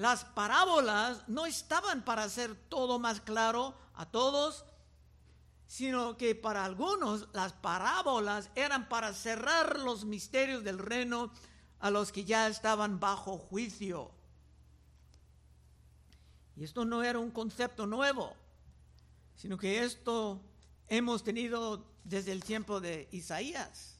Las 0.00 0.24
parábolas 0.24 1.28
no 1.28 1.44
estaban 1.44 2.02
para 2.06 2.22
hacer 2.24 2.54
todo 2.70 2.98
más 2.98 3.20
claro 3.20 3.74
a 3.92 4.06
todos, 4.06 4.64
sino 5.66 6.16
que 6.16 6.34
para 6.34 6.64
algunos 6.64 7.28
las 7.34 7.52
parábolas 7.52 8.48
eran 8.54 8.88
para 8.88 9.12
cerrar 9.12 9.78
los 9.78 10.06
misterios 10.06 10.64
del 10.64 10.78
reino 10.78 11.30
a 11.80 11.90
los 11.90 12.12
que 12.12 12.24
ya 12.24 12.48
estaban 12.48 12.98
bajo 12.98 13.36
juicio. 13.36 14.10
Y 16.56 16.64
esto 16.64 16.86
no 16.86 17.02
era 17.02 17.18
un 17.18 17.30
concepto 17.30 17.86
nuevo, 17.86 18.34
sino 19.36 19.58
que 19.58 19.84
esto 19.84 20.40
hemos 20.88 21.22
tenido 21.22 21.84
desde 22.04 22.32
el 22.32 22.42
tiempo 22.42 22.80
de 22.80 23.06
Isaías. 23.12 23.98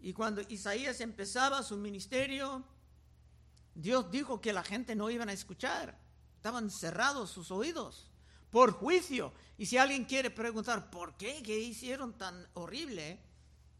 Y 0.00 0.14
cuando 0.14 0.40
Isaías 0.48 1.02
empezaba 1.02 1.62
su 1.62 1.76
ministerio, 1.76 2.64
Dios 3.74 4.10
dijo 4.10 4.40
que 4.40 4.52
la 4.52 4.62
gente 4.62 4.94
no 4.94 5.10
iban 5.10 5.28
a 5.28 5.32
escuchar, 5.32 5.98
estaban 6.36 6.70
cerrados 6.70 7.30
sus 7.30 7.50
oídos 7.50 8.10
por 8.50 8.72
juicio. 8.72 9.32
Y 9.58 9.66
si 9.66 9.78
alguien 9.78 10.04
quiere 10.04 10.30
preguntar 10.30 10.90
por 10.90 11.16
qué, 11.16 11.40
hicieron 11.40 12.12
tan 12.12 12.46
horrible 12.54 13.18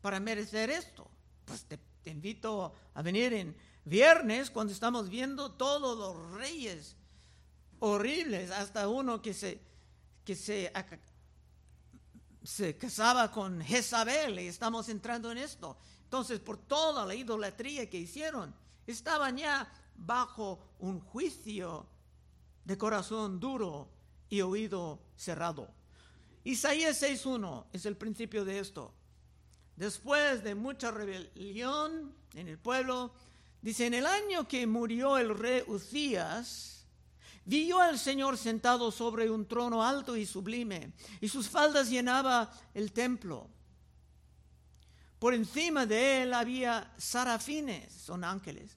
para 0.00 0.18
merecer 0.18 0.70
esto, 0.70 1.08
pues 1.44 1.64
te, 1.64 1.78
invito 2.04 2.74
a 2.94 3.02
venir 3.02 3.32
en 3.32 3.56
viernes 3.84 4.50
cuando 4.50 4.72
estamos 4.72 5.08
viendo 5.08 5.52
todos 5.52 5.96
los 5.96 6.32
reyes 6.32 6.96
horribles, 7.78 8.50
hasta 8.50 8.88
uno 8.88 9.20
que 9.20 9.34
se, 9.34 9.60
que 10.24 10.34
se, 10.34 10.72
se 12.42 12.76
casaba 12.76 13.30
con 13.30 13.60
Jezabel 13.60 14.38
y 14.40 14.46
estamos 14.46 14.88
entrando 14.88 15.30
en 15.30 15.38
esto. 15.38 15.76
Entonces, 16.04 16.40
por 16.40 16.56
toda 16.56 17.04
la 17.06 17.14
idolatría 17.14 17.88
que 17.88 17.98
hicieron, 17.98 18.54
estaban 18.86 19.36
ya 19.36 19.70
bajo 19.96 20.58
un 20.78 21.00
juicio 21.00 21.86
de 22.64 22.78
corazón 22.78 23.40
duro 23.40 23.88
y 24.28 24.40
oído 24.40 25.00
cerrado. 25.16 25.68
Isaías 26.44 27.02
6.1 27.02 27.66
es 27.72 27.86
el 27.86 27.96
principio 27.96 28.44
de 28.44 28.58
esto. 28.58 28.92
Después 29.76 30.42
de 30.42 30.54
mucha 30.54 30.90
rebelión 30.90 32.14
en 32.34 32.48
el 32.48 32.58
pueblo, 32.58 33.12
dice, 33.60 33.86
en 33.86 33.94
el 33.94 34.06
año 34.06 34.46
que 34.46 34.66
murió 34.66 35.18
el 35.18 35.36
rey 35.36 35.62
Ucías, 35.66 36.86
vio 37.44 37.80
al 37.80 37.98
Señor 37.98 38.36
sentado 38.36 38.90
sobre 38.90 39.30
un 39.30 39.46
trono 39.46 39.82
alto 39.82 40.16
y 40.16 40.26
sublime, 40.26 40.92
y 41.20 41.28
sus 41.28 41.48
faldas 41.48 41.90
llenaba 41.90 42.52
el 42.74 42.92
templo. 42.92 43.48
Por 45.18 45.34
encima 45.34 45.86
de 45.86 46.22
él 46.22 46.34
había 46.34 46.92
sarafines, 46.98 47.92
son 47.92 48.24
ángeles. 48.24 48.76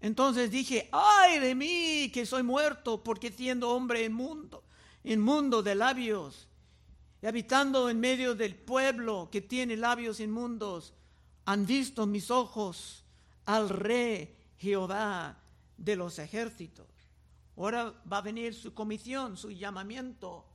Entonces 0.00 0.50
dije, 0.50 0.88
ay 0.92 1.38
de 1.38 1.54
mí 1.54 2.10
que 2.12 2.24
soy 2.24 2.42
muerto, 2.42 3.02
porque 3.04 3.30
siendo 3.30 3.70
hombre 3.70 4.04
inmundo, 4.04 4.64
inmundo 5.04 5.62
de 5.62 5.74
labios, 5.74 6.48
y 7.22 7.26
habitando 7.26 7.90
en 7.90 8.00
medio 8.00 8.34
del 8.34 8.54
pueblo 8.54 9.28
que 9.30 9.42
tiene 9.42 9.76
labios 9.76 10.20
inmundos, 10.20 10.94
han 11.44 11.66
visto 11.66 12.06
mis 12.06 12.30
ojos 12.30 13.04
al 13.44 13.68
rey 13.68 14.34
Jehová 14.56 15.38
de 15.76 15.96
los 15.96 16.18
ejércitos. 16.18 16.86
Ahora 17.56 17.92
va 18.10 18.18
a 18.18 18.22
venir 18.22 18.54
su 18.54 18.72
comisión, 18.72 19.36
su 19.36 19.50
llamamiento 19.50 20.46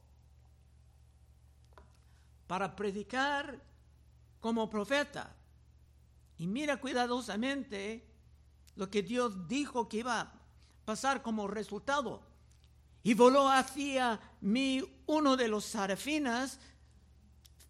para 2.48 2.76
predicar 2.76 3.62
como 4.40 4.70
profeta. 4.70 5.36
Y 6.38 6.48
mira 6.48 6.78
cuidadosamente 6.78 8.15
lo 8.76 8.90
que 8.90 9.04
Dios 9.04 9.48
dijo 9.48 9.88
que 9.88 9.98
iba 9.98 10.22
a 10.22 10.34
pasar 10.86 11.22
como 11.22 11.48
resultado. 11.48 12.22
Y 13.04 13.14
voló 13.14 13.50
hacia 13.50 14.20
mí 14.42 14.84
uno 15.06 15.38
de 15.38 15.48
los 15.48 15.66
serafines, 15.66 16.60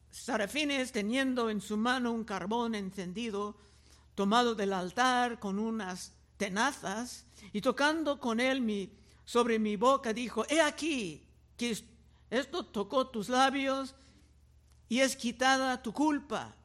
serafines 0.10 0.92
teniendo 0.92 1.50
en 1.50 1.62
su 1.62 1.78
mano 1.78 2.12
un 2.12 2.24
carbón 2.24 2.76
encendido, 2.76 3.58
tomado 4.16 4.56
del 4.56 4.74
altar 4.74 5.40
con 5.40 5.60
unas 5.60 6.14
tenazas, 6.38 7.26
y 7.52 7.62
tocando 7.62 8.20
con 8.20 8.40
él 8.40 8.62
mi, 8.62 8.92
sobre 9.26 9.60
mi 9.60 9.76
boca, 9.76 10.14
dijo, 10.14 10.46
he 10.50 10.62
aquí 10.62 11.28
que 11.58 11.78
esto 12.30 12.66
tocó 12.66 13.08
tus 13.08 13.30
labios 13.30 13.96
y 14.88 15.00
es 15.00 15.16
quitada 15.16 15.82
tu 15.82 15.94
culpa. 15.94 16.56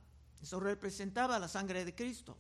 Eso 0.43 0.59
representaba 0.61 1.39
la 1.39 1.49
sangre 1.49 1.85
de 1.85 1.95
Cristo. 1.95 2.37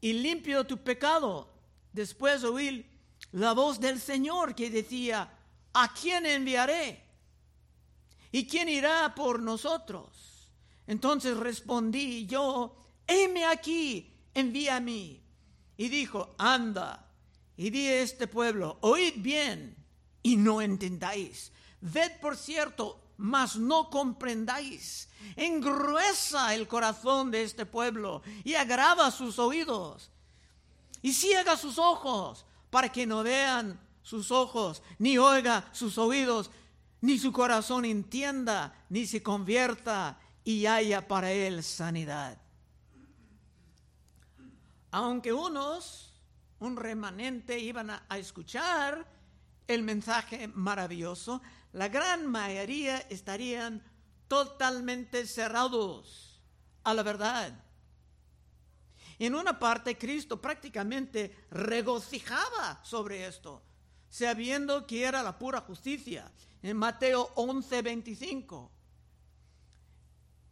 Y 0.00 0.12
limpio 0.12 0.64
tu 0.64 0.78
pecado. 0.78 1.52
Después 1.92 2.44
oír 2.44 2.86
la 3.32 3.52
voz 3.52 3.80
del 3.80 4.00
Señor 4.00 4.54
que 4.54 4.70
decía, 4.70 5.30
¿a 5.72 5.94
quién 5.94 6.26
enviaré? 6.26 7.02
¿Y 8.32 8.46
quién 8.46 8.68
irá 8.68 9.14
por 9.14 9.40
nosotros? 9.40 10.50
Entonces 10.86 11.36
respondí 11.36 12.26
yo, 12.26 12.76
heme 13.06 13.44
aquí, 13.44 14.12
envía 14.34 14.76
a 14.76 14.80
mí. 14.80 15.22
Y 15.76 15.88
dijo, 15.88 16.34
anda 16.38 17.06
y 17.56 17.70
di 17.70 17.86
a 17.86 18.02
este 18.02 18.26
pueblo, 18.26 18.78
oíd 18.82 19.14
bien 19.16 19.76
y 20.22 20.36
no 20.36 20.60
entendáis. 20.60 21.52
Ved 21.80 22.12
por 22.20 22.36
cierto 22.36 23.00
mas 23.16 23.56
no 23.56 23.90
comprendáis. 23.90 25.08
Engruesa 25.36 26.54
el 26.54 26.68
corazón 26.68 27.30
de 27.30 27.42
este 27.42 27.66
pueblo 27.66 28.22
y 28.44 28.54
agrava 28.54 29.10
sus 29.10 29.38
oídos 29.38 30.10
y 31.02 31.12
ciega 31.12 31.56
sus 31.56 31.78
ojos 31.78 32.44
para 32.70 32.90
que 32.90 33.06
no 33.06 33.22
vean 33.22 33.80
sus 34.02 34.30
ojos, 34.30 34.82
ni 34.98 35.18
oiga 35.18 35.68
sus 35.72 35.98
oídos, 35.98 36.50
ni 37.00 37.18
su 37.18 37.32
corazón 37.32 37.84
entienda, 37.84 38.74
ni 38.88 39.06
se 39.06 39.22
convierta 39.22 40.18
y 40.44 40.66
haya 40.66 41.06
para 41.06 41.32
él 41.32 41.62
sanidad. 41.62 42.38
Aunque 44.90 45.32
unos, 45.32 46.14
un 46.58 46.76
remanente, 46.76 47.58
iban 47.58 47.90
a, 47.90 48.06
a 48.08 48.18
escuchar 48.18 49.06
el 49.66 49.82
mensaje 49.82 50.48
maravilloso, 50.48 51.42
la 51.76 51.88
gran 51.88 52.26
mayoría 52.26 52.96
estarían 53.10 53.82
totalmente 54.28 55.26
cerrados 55.26 56.40
a 56.84 56.94
la 56.94 57.02
verdad. 57.02 57.52
En 59.18 59.34
una 59.34 59.58
parte, 59.58 59.98
Cristo 59.98 60.40
prácticamente 60.40 61.36
regocijaba 61.50 62.80
sobre 62.82 63.26
esto, 63.26 63.62
sabiendo 64.08 64.86
que 64.86 65.04
era 65.04 65.22
la 65.22 65.38
pura 65.38 65.60
justicia. 65.60 66.32
En 66.62 66.78
Mateo 66.78 67.30
11, 67.34 67.82
25. 67.82 68.72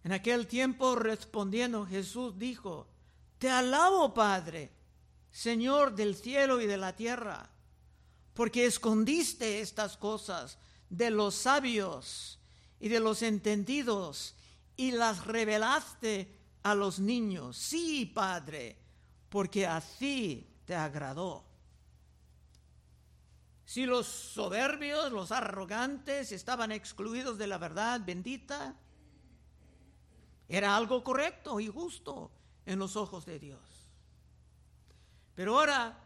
En 0.05 0.13
aquel 0.13 0.47
tiempo, 0.47 0.95
respondiendo 0.95 1.87
Jesús, 1.87 2.39
dijo: 2.39 2.87
Te 3.39 3.49
alabo, 3.49 4.13
Padre, 4.13 4.73
Señor 5.31 5.95
del 5.95 6.17
cielo 6.17 6.61
y 6.61 6.67
de 6.67 6.77
la 6.77 6.95
tierra, 6.95 7.49
porque 8.35 8.67
escondiste 8.67 9.63
estas 9.63 9.97
cosas 9.97 10.59
de 10.90 11.11
los 11.11 11.35
sabios 11.35 12.38
y 12.81 12.88
de 12.88 13.01
los 13.01 13.23
entendidos 13.23 14.35
y 14.77 14.92
las 14.92 15.27
revelaste 15.27 16.38
a 16.62 16.75
los 16.75 16.99
niños. 16.99 17.57
Sí, 17.57 18.07
Padre, 18.07 18.77
porque 19.29 19.66
así 19.66 20.49
te 20.64 20.75
agradó. 20.75 21.44
Si 23.64 23.87
los 23.87 24.07
soberbios, 24.07 25.11
los 25.11 25.33
arrogantes 25.33 26.33
estaban 26.33 26.70
excluidos 26.70 27.38
de 27.38 27.47
la 27.47 27.59
verdad 27.59 28.01
bendita, 28.05 28.77
era 30.49 30.77
algo 30.77 31.03
correcto 31.03 31.59
y 31.61 31.68
justo 31.68 32.31
en 32.66 32.79
los 32.79 32.97
ojos 32.97 33.25
de 33.25 33.38
Dios. 33.38 33.61
Pero 35.35 35.59
ahora 35.59 35.99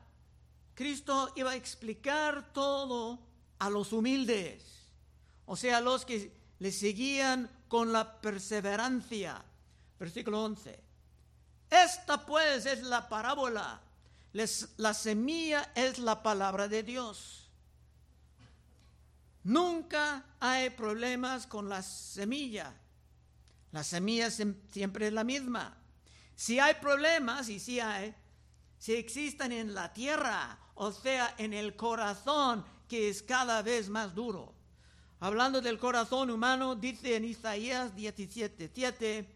Cristo 0.75 1.33
iba 1.37 1.51
a 1.51 1.57
explicar 1.57 2.53
todo 2.53 3.28
a 3.59 3.71
los 3.71 3.93
humildes 3.93 4.79
o 5.51 5.57
sea, 5.57 5.81
los 5.81 6.05
que 6.05 6.31
le 6.59 6.71
seguían 6.71 7.51
con 7.69 7.91
la 7.91 8.21
perseverancia. 8.21 9.43
Versículo 9.99 10.45
11. 10.45 10.79
Esta 11.71 12.27
pues 12.27 12.67
es 12.67 12.83
la 12.83 13.09
parábola. 13.09 13.81
la 14.77 14.95
semilla 14.95 15.73
es 15.75 15.99
la 15.99 16.23
palabra 16.23 16.69
de 16.69 16.83
Dios. 16.83 17.51
Nunca 19.43 20.23
hay 20.39 20.69
problemas 20.69 21.47
con 21.47 21.71
la 21.71 21.83
semilla. 21.83 22.75
La 23.73 23.83
semilla 23.85 24.31
siempre 24.31 25.07
es 25.07 25.13
la 25.15 25.25
misma. 25.25 25.79
Si 26.37 26.59
hay 26.59 26.75
problemas, 26.75 27.49
y 27.49 27.59
si 27.59 27.81
hay, 27.81 28.15
si 28.79 28.95
existen 28.95 29.51
en 29.51 29.73
la 29.73 29.95
tierra, 29.95 30.59
o 30.75 30.93
sea, 30.93 31.35
en 31.39 31.55
el 31.55 31.75
corazón, 31.75 32.67
que 32.89 33.09
es 33.09 33.23
cada 33.23 33.63
vez 33.63 33.89
más 33.89 34.15
duro. 34.15 34.55
Hablando 35.21 35.61
del 35.61 35.79
corazón 35.79 36.31
humano, 36.31 36.75
dice 36.77 37.17
en 37.17 37.25
Isaías 37.25 37.95
17, 37.95 38.71
7, 38.73 39.29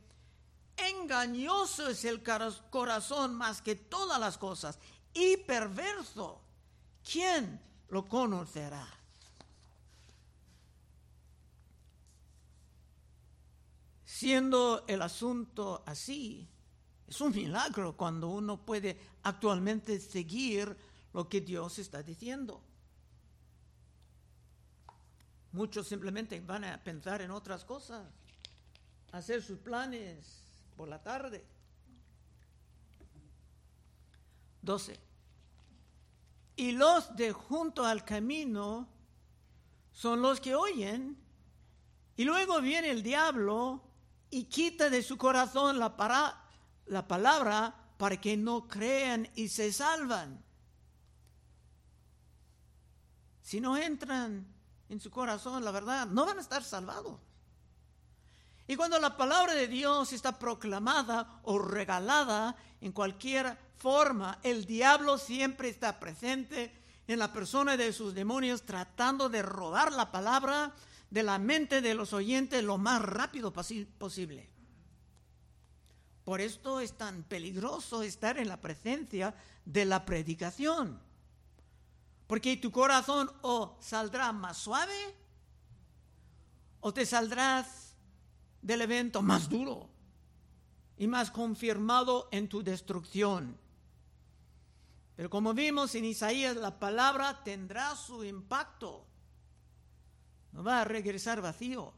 engañoso 0.77 1.89
es 1.89 2.05
el 2.05 2.23
corazón 2.23 3.35
más 3.35 3.61
que 3.61 3.75
todas 3.75 4.19
las 4.19 4.39
cosas 4.39 4.79
y 5.13 5.37
perverso. 5.39 6.41
¿Quién 7.05 7.61
lo 7.89 8.07
conocerá? 8.09 8.87
Siendo 14.05 14.85
el 14.87 15.03
asunto 15.03 15.83
así, 15.85 16.49
es 17.09 17.21
un 17.21 17.35
milagro 17.35 17.97
cuando 17.97 18.29
uno 18.29 18.65
puede 18.65 18.97
actualmente 19.25 19.99
seguir 19.99 20.77
lo 21.13 21.29
que 21.29 21.41
Dios 21.41 21.81
está 21.81 22.03
diciendo. 22.05 22.63
Muchos 25.53 25.87
simplemente 25.87 26.41
van 26.41 26.65
a 26.65 26.83
pensar 26.83 27.21
en 27.21 27.31
otras 27.31 27.65
cosas, 27.65 28.07
hacer 29.13 29.43
sus 29.43 29.59
planes 29.59 30.43
por 30.77 30.89
la 30.89 31.03
tarde. 31.03 31.45
12. 34.63 34.99
Y 36.57 36.73
los 36.73 37.15
de 37.17 37.33
junto 37.33 37.85
al 37.85 38.05
camino 38.05 38.89
son 39.93 40.23
los 40.23 40.41
que 40.41 40.55
oyen, 40.55 41.19
y 42.17 42.25
luego 42.25 42.61
viene 42.61 42.91
el 42.91 43.03
diablo 43.03 43.83
y 44.31 44.45
quita 44.45 44.89
de 44.89 45.03
su 45.03 45.19
corazón 45.19 45.79
la, 45.79 45.97
para, 45.97 46.45
la 46.87 47.07
palabra 47.07 47.75
para 47.99 48.21
que 48.21 48.37
no 48.37 48.67
crean 48.69 49.29
y 49.35 49.49
se 49.49 49.73
salvan. 49.73 50.43
Si 53.43 53.61
no 53.61 53.77
entran 53.77 54.47
en 54.93 55.01
su 55.01 55.11
corazón 55.11 55.65
la 55.65 55.71
verdad, 55.71 56.07
no 56.07 56.27
van 56.27 56.37
a 56.37 56.43
estar 56.43 56.63
salvados. 56.63 57.19
Y 58.67 58.77
cuando 58.77 58.99
la 58.99 59.17
palabra 59.17 59.55
de 59.55 59.67
Dios 59.67 60.13
está 60.13 60.39
proclamada 60.39 61.41
o 61.45 61.59
regalada 61.59 62.55
en 62.79 62.93
cualquier 62.93 63.57
forma, 63.77 64.39
el 64.43 64.67
diablo 64.67 65.17
siempre 65.17 65.71
está 65.71 65.99
presente 65.99 66.71
en 67.07 67.19
la 67.19 67.33
persona 67.33 67.79
de 67.79 67.93
sus 67.95 68.13
demonios 68.13 68.65
tratando 68.65 69.31
de 69.31 69.41
robar 69.41 69.93
la 69.93 70.13
palabra 70.13 70.75
de 71.09 71.23
la 71.23 71.39
mente 71.39 71.81
de 71.81 71.95
los 71.95 72.13
oyentes 72.13 72.63
lo 72.63 72.77
más 72.77 73.01
rápido 73.01 73.51
posible. 73.51 74.51
Por 76.23 76.43
esto 76.43 76.81
es 76.81 76.93
tan 76.99 77.23
peligroso 77.23 78.03
estar 78.03 78.37
en 78.37 78.49
la 78.49 78.61
presencia 78.61 79.35
de 79.65 79.87
la 79.87 80.05
predicación. 80.05 81.01
Porque 82.33 82.57
tu 82.57 82.73
corazón 82.73 83.31
o 83.43 83.77
saldrá 83.79 84.33
más 84.33 84.57
suave 84.57 85.15
o 86.81 86.91
te 86.91 87.05
saldrás 87.05 87.95
del 88.63 88.81
evento 88.81 89.21
más 89.21 89.51
duro 89.51 89.91
y 90.97 91.07
más 91.07 91.31
confirmado 91.31 92.31
en 92.33 92.49
tu 92.49 92.63
destrucción. 92.63 93.59
Pero 95.15 95.29
como 95.29 95.53
vimos 95.53 95.95
en 95.95 96.07
Isaías, 96.07 96.57
la 96.57 96.79
palabra 96.79 97.45
tendrá 97.45 97.95
su 97.97 98.25
impacto. 98.25 99.07
No 100.53 100.65
va 100.65 100.81
a 100.81 100.85
regresar 100.87 101.43
vacío. 101.43 101.93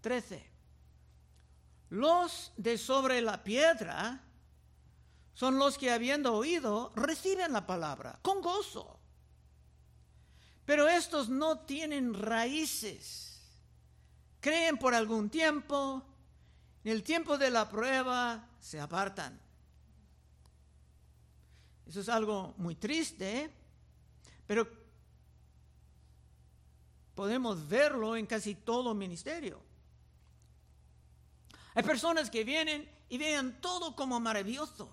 13. 0.00 0.50
Los 1.90 2.54
de 2.56 2.78
sobre 2.78 3.20
la 3.20 3.44
piedra 3.44 4.25
son 5.36 5.58
los 5.58 5.76
que 5.76 5.90
habiendo 5.90 6.32
oído 6.34 6.94
reciben 6.96 7.52
la 7.52 7.66
palabra 7.66 8.18
con 8.22 8.40
gozo. 8.40 8.98
Pero 10.64 10.88
estos 10.88 11.28
no 11.28 11.58
tienen 11.58 12.14
raíces. 12.14 13.38
Creen 14.40 14.78
por 14.78 14.94
algún 14.94 15.28
tiempo, 15.28 16.02
en 16.82 16.92
el 16.92 17.02
tiempo 17.02 17.36
de 17.36 17.50
la 17.50 17.68
prueba 17.68 18.48
se 18.60 18.80
apartan. 18.80 19.38
Eso 21.86 22.00
es 22.00 22.08
algo 22.08 22.54
muy 22.56 22.74
triste, 22.74 23.52
pero 24.46 24.66
podemos 27.14 27.68
verlo 27.68 28.16
en 28.16 28.24
casi 28.24 28.54
todo 28.54 28.94
ministerio. 28.94 29.60
Hay 31.74 31.82
personas 31.82 32.30
que 32.30 32.42
vienen 32.42 32.90
y 33.10 33.18
ven 33.18 33.60
todo 33.60 33.94
como 33.94 34.18
maravilloso, 34.18 34.90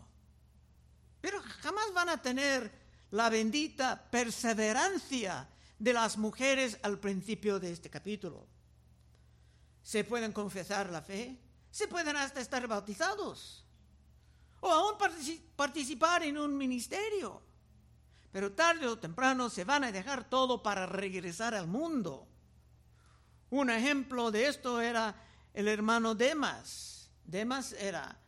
pero 1.24 1.42
jamás 1.62 1.94
van 1.94 2.10
a 2.10 2.22
tener 2.22 2.70
la 3.12 3.30
bendita 3.30 4.10
perseverancia 4.12 5.48
de 5.80 5.94
las 5.94 6.18
mujeres 6.18 6.78
al 6.84 7.00
principio 7.00 7.62
de 7.62 7.72
este 7.72 7.90
capítulo. 7.90 8.46
Se 9.82 10.04
pueden 10.04 10.34
confesar 10.34 10.90
la 10.90 11.02
fe, 11.02 11.40
se 11.72 11.88
pueden 11.88 12.18
hasta 12.18 12.42
estar 12.42 12.68
bautizados 12.68 13.66
o 14.60 14.70
aún 14.70 14.98
participar 15.56 16.24
en 16.24 16.38
un 16.38 16.58
ministerio. 16.58 17.42
Pero 18.34 18.52
tarde 18.52 18.86
o 18.86 19.00
temprano 19.00 19.50
se 19.50 19.64
van 19.64 19.86
a 19.86 19.94
dejar 19.94 20.30
todo 20.30 20.62
para 20.62 20.86
regresar 20.86 21.54
al 21.54 21.68
mundo. 21.68 22.28
Un 23.50 23.70
ejemplo 23.70 24.30
de 24.30 24.48
esto 24.48 24.82
era 24.82 25.16
el 25.54 25.70
hermano 25.70 26.16
Demas. 26.16 27.10
Demas 27.24 27.72
era 27.72 28.20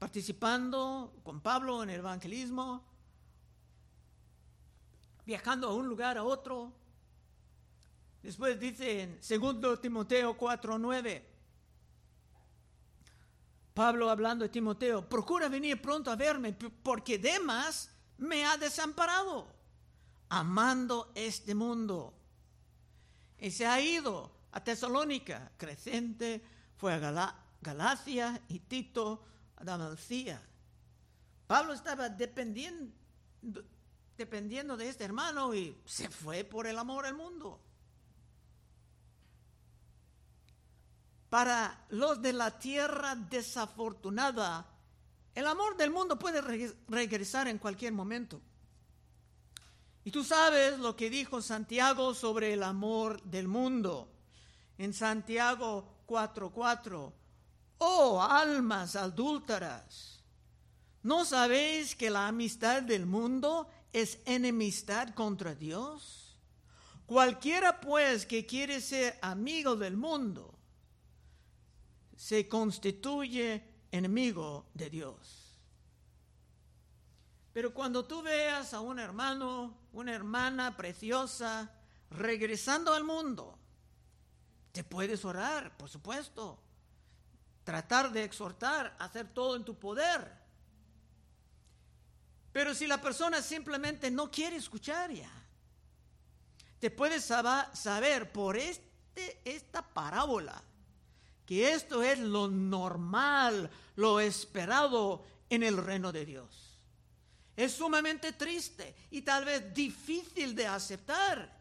participando 0.00 1.20
con 1.22 1.42
Pablo 1.42 1.82
en 1.82 1.90
el 1.90 1.98
evangelismo, 1.98 2.82
viajando 5.26 5.68
a 5.68 5.74
un 5.74 5.86
lugar 5.86 6.16
a 6.16 6.24
otro. 6.24 6.72
Después 8.22 8.58
dice 8.58 9.02
en 9.02 9.20
2 9.20 9.78
Timoteo 9.78 10.38
4:9, 10.38 11.22
Pablo 13.74 14.08
hablando 14.08 14.42
de 14.44 14.48
Timoteo, 14.48 15.06
procura 15.06 15.50
venir 15.50 15.80
pronto 15.82 16.10
a 16.10 16.16
verme 16.16 16.54
porque 16.54 17.18
Demas 17.18 17.90
me 18.16 18.46
ha 18.46 18.56
desamparado, 18.56 19.48
amando 20.30 21.12
este 21.14 21.54
mundo. 21.54 22.14
Y 23.38 23.50
se 23.50 23.66
ha 23.66 23.78
ido 23.78 24.32
a 24.52 24.64
Tesalónica, 24.64 25.52
Crescente, 25.58 26.42
fue 26.78 26.94
a 26.94 27.34
Galacia 27.60 28.40
y 28.48 28.60
Tito 28.60 29.26
a 29.60 29.64
Dalmacia. 29.64 30.42
Pablo 31.46 31.72
estaba 31.72 32.08
dependiendo, 32.08 32.92
dependiendo 34.16 34.76
de 34.76 34.88
este 34.88 35.04
hermano 35.04 35.54
y 35.54 35.76
se 35.84 36.08
fue 36.08 36.44
por 36.44 36.66
el 36.66 36.78
amor 36.78 37.06
al 37.06 37.14
mundo. 37.14 37.60
Para 41.28 41.86
los 41.90 42.20
de 42.20 42.32
la 42.32 42.58
tierra 42.58 43.14
desafortunada, 43.14 44.66
el 45.34 45.46
amor 45.46 45.76
del 45.76 45.90
mundo 45.90 46.18
puede 46.18 46.40
regresar 46.88 47.46
en 47.46 47.58
cualquier 47.58 47.92
momento. 47.92 48.40
Y 50.02 50.10
tú 50.10 50.24
sabes 50.24 50.78
lo 50.78 50.96
que 50.96 51.10
dijo 51.10 51.42
Santiago 51.42 52.14
sobre 52.14 52.52
el 52.52 52.62
amor 52.62 53.22
del 53.22 53.46
mundo. 53.46 54.10
En 54.78 54.92
Santiago 54.94 56.02
4:4, 56.06 57.12
oh 57.80 58.22
almas 58.22 58.94
adúlteras, 58.94 60.22
¿no 61.02 61.24
sabéis 61.24 61.96
que 61.96 62.10
la 62.10 62.28
amistad 62.28 62.82
del 62.82 63.06
mundo 63.06 63.68
es 63.92 64.18
enemistad 64.26 65.14
contra 65.14 65.54
Dios? 65.54 66.36
Cualquiera 67.06 67.80
pues 67.80 68.26
que 68.26 68.46
quiere 68.46 68.80
ser 68.80 69.18
amigo 69.22 69.76
del 69.76 69.96
mundo, 69.96 70.54
se 72.16 72.46
constituye 72.48 73.64
enemigo 73.90 74.66
de 74.74 74.90
Dios. 74.90 75.58
Pero 77.52 77.72
cuando 77.72 78.04
tú 78.04 78.22
veas 78.22 78.74
a 78.74 78.80
un 78.80 78.98
hermano, 78.98 79.74
una 79.92 80.14
hermana 80.14 80.76
preciosa, 80.76 81.72
regresando 82.10 82.92
al 82.92 83.04
mundo, 83.04 83.58
te 84.70 84.84
puedes 84.84 85.24
orar, 85.24 85.76
por 85.78 85.88
supuesto, 85.88 86.60
tratar 87.70 88.10
de 88.10 88.24
exhortar, 88.24 88.96
hacer 88.98 89.28
todo 89.32 89.54
en 89.54 89.64
tu 89.64 89.78
poder. 89.78 90.28
Pero 92.50 92.74
si 92.74 92.88
la 92.88 93.00
persona 93.00 93.40
simplemente 93.42 94.10
no 94.10 94.28
quiere 94.28 94.56
escuchar 94.56 95.12
ya, 95.12 95.30
te 96.80 96.90
puedes 96.90 97.24
saber 97.24 98.32
por 98.32 98.56
este, 98.56 99.40
esta 99.44 99.82
parábola 99.82 100.60
que 101.46 101.72
esto 101.72 102.02
es 102.02 102.18
lo 102.18 102.48
normal, 102.48 103.70
lo 103.94 104.18
esperado 104.18 105.24
en 105.48 105.62
el 105.62 105.76
reino 105.76 106.10
de 106.10 106.26
Dios. 106.26 106.76
Es 107.56 107.74
sumamente 107.74 108.32
triste 108.32 108.96
y 109.12 109.22
tal 109.22 109.44
vez 109.44 109.72
difícil 109.72 110.56
de 110.56 110.66
aceptar, 110.66 111.56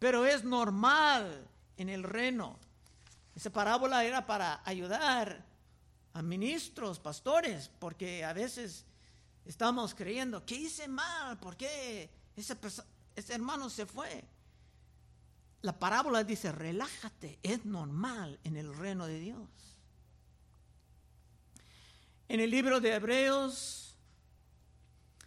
pero 0.00 0.26
es 0.26 0.42
normal 0.42 1.46
en 1.76 1.90
el 1.90 2.02
reino. 2.02 2.58
Esa 3.38 3.50
parábola 3.50 4.02
era 4.02 4.26
para 4.26 4.62
ayudar 4.64 5.46
a 6.12 6.22
ministros, 6.22 6.98
pastores, 6.98 7.70
porque 7.78 8.24
a 8.24 8.32
veces 8.32 8.84
estamos 9.44 9.94
creyendo, 9.94 10.44
¿qué 10.44 10.56
hice 10.56 10.88
mal? 10.88 11.38
¿Por 11.38 11.56
qué 11.56 12.10
ese, 12.34 12.56
hermano 13.28 13.70
se 13.70 13.86
fue? 13.86 14.24
La 15.62 15.78
parábola 15.78 16.24
dice, 16.24 16.50
relájate, 16.50 17.38
es 17.44 17.64
normal 17.64 18.40
en 18.42 18.56
el 18.56 18.76
reino 18.76 19.06
de 19.06 19.20
Dios. 19.20 19.48
En 22.28 22.40
el 22.40 22.50
libro 22.50 22.80
de 22.80 22.94
Hebreos 22.94 23.94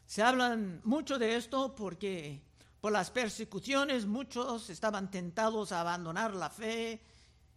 se 0.06 0.22
hablan 0.22 0.82
mucho 0.84 1.18
de 1.18 1.38
esto 1.38 1.74
porque 1.76 2.42
por 2.82 2.92
las 2.92 3.10
persecuciones 3.10 4.06
muchos 4.06 4.70
estaban 4.70 5.10
tentados 5.10 5.72
a 5.72 5.80
abandonar 5.80 6.36
la 6.36 6.50
fe 6.50 7.02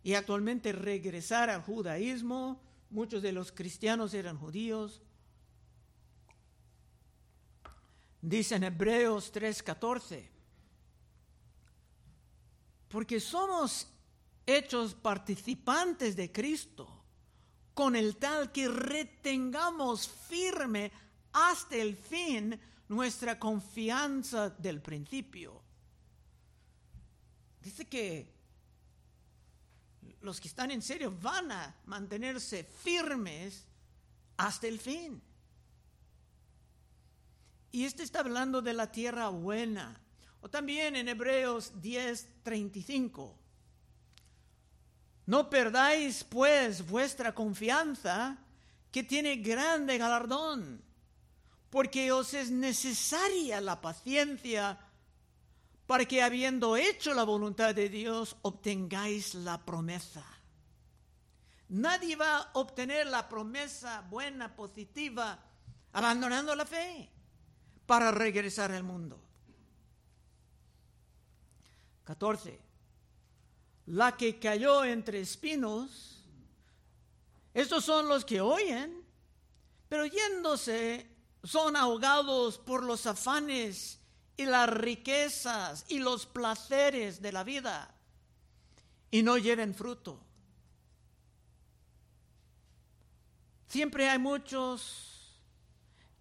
y 0.05 0.15
actualmente 0.15 0.71
regresar 0.73 1.49
al 1.51 1.63
judaísmo. 1.63 2.61
Muchos 2.91 3.23
de 3.23 3.33
los 3.33 3.51
cristianos 3.51 4.13
eran 4.15 4.39
judíos. 4.39 5.01
Dice 8.21 8.55
en 8.55 8.65
Hebreos 8.65 9.33
3:14, 9.33 10.29
porque 12.89 13.19
somos 13.19 13.89
hechos 14.47 14.95
participantes 14.95 16.15
de 16.15 16.31
Cristo, 16.31 17.03
con 17.73 17.97
el 17.97 18.17
tal 18.17 18.53
que 18.53 18.69
retengamos 18.69 20.07
firme 20.09 20.93
hasta 21.33 21.77
el 21.77 21.97
fin 21.97 22.61
nuestra 22.89 23.39
confianza 23.39 24.51
del 24.51 24.81
principio. 24.81 25.63
Dice 27.63 27.87
que 27.87 28.34
los 30.25 30.41
que 30.41 30.49
están 30.49 30.71
en 30.71 30.83
serio 30.83 31.15
van 31.21 31.53
a 31.53 31.77
mantenerse 31.85 32.65
firmes 32.65 33.67
hasta 34.39 34.67
el 34.67 34.81
fin. 34.81 35.23
Y 37.71 37.85
este 37.85 38.03
está 38.03 38.21
hablando 38.21 38.63
de 38.63 38.73
la 38.73 38.91
tierra 38.91 39.29
buena, 39.29 40.01
o 40.41 40.49
también 40.49 40.97
en 40.97 41.09
Hebreos 41.09 41.75
10:35. 41.83 43.37
No 45.27 45.51
perdáis 45.51 46.25
pues 46.25 46.87
vuestra 46.87 47.35
confianza, 47.35 48.39
que 48.91 49.03
tiene 49.03 49.37
grande 49.37 49.99
galardón, 49.99 50.83
porque 51.69 52.13
os 52.13 52.33
es 52.33 52.51
necesaria 52.51 53.61
la 53.61 53.81
paciencia 53.81 54.79
para 55.87 56.07
que 56.07 56.23
habiendo 56.23 56.77
hecho 56.77 57.13
la 57.15 57.25
voluntad 57.25 57.75
de 57.75 57.89
Dios 57.89 58.37
obtengáis 58.43 59.35
la 59.35 59.65
promesa. 59.65 60.25
Nadie 61.69 62.17
va 62.17 62.39
a 62.39 62.51
obtener 62.55 63.07
la 63.07 63.29
promesa 63.29 64.03
buena, 64.03 64.55
positiva, 64.55 65.39
abandonando 65.93 66.55
la 66.55 66.65
fe 66.65 67.11
para 67.87 68.11
regresar 68.11 68.73
al 68.73 68.83
mundo. 68.83 69.21
14. 72.05 72.61
La 73.87 74.17
que 74.17 74.39
cayó 74.39 74.85
entre 74.85 75.21
espinos, 75.21 76.23
estos 77.53 77.85
son 77.85 78.09
los 78.09 78.25
que 78.25 78.41
oyen, 78.41 79.05
pero 79.89 80.07
yéndose 80.07 81.11
son 81.43 81.77
ahogados 81.77 82.59
por 82.59 82.83
los 82.83 83.07
afanes 83.07 84.01
y 84.37 84.47
las 84.47 84.69
riquezas 84.69 85.85
y 85.89 85.99
los 85.99 86.27
placeres 86.27 87.23
de 87.23 87.33
la 87.33 87.45
vida 87.45 87.95
y 89.11 89.23
no 89.23 89.39
lleven 89.39 89.75
fruto. 89.75 90.21
Siempre 93.69 94.09
hay 94.09 94.19
muchos 94.19 95.15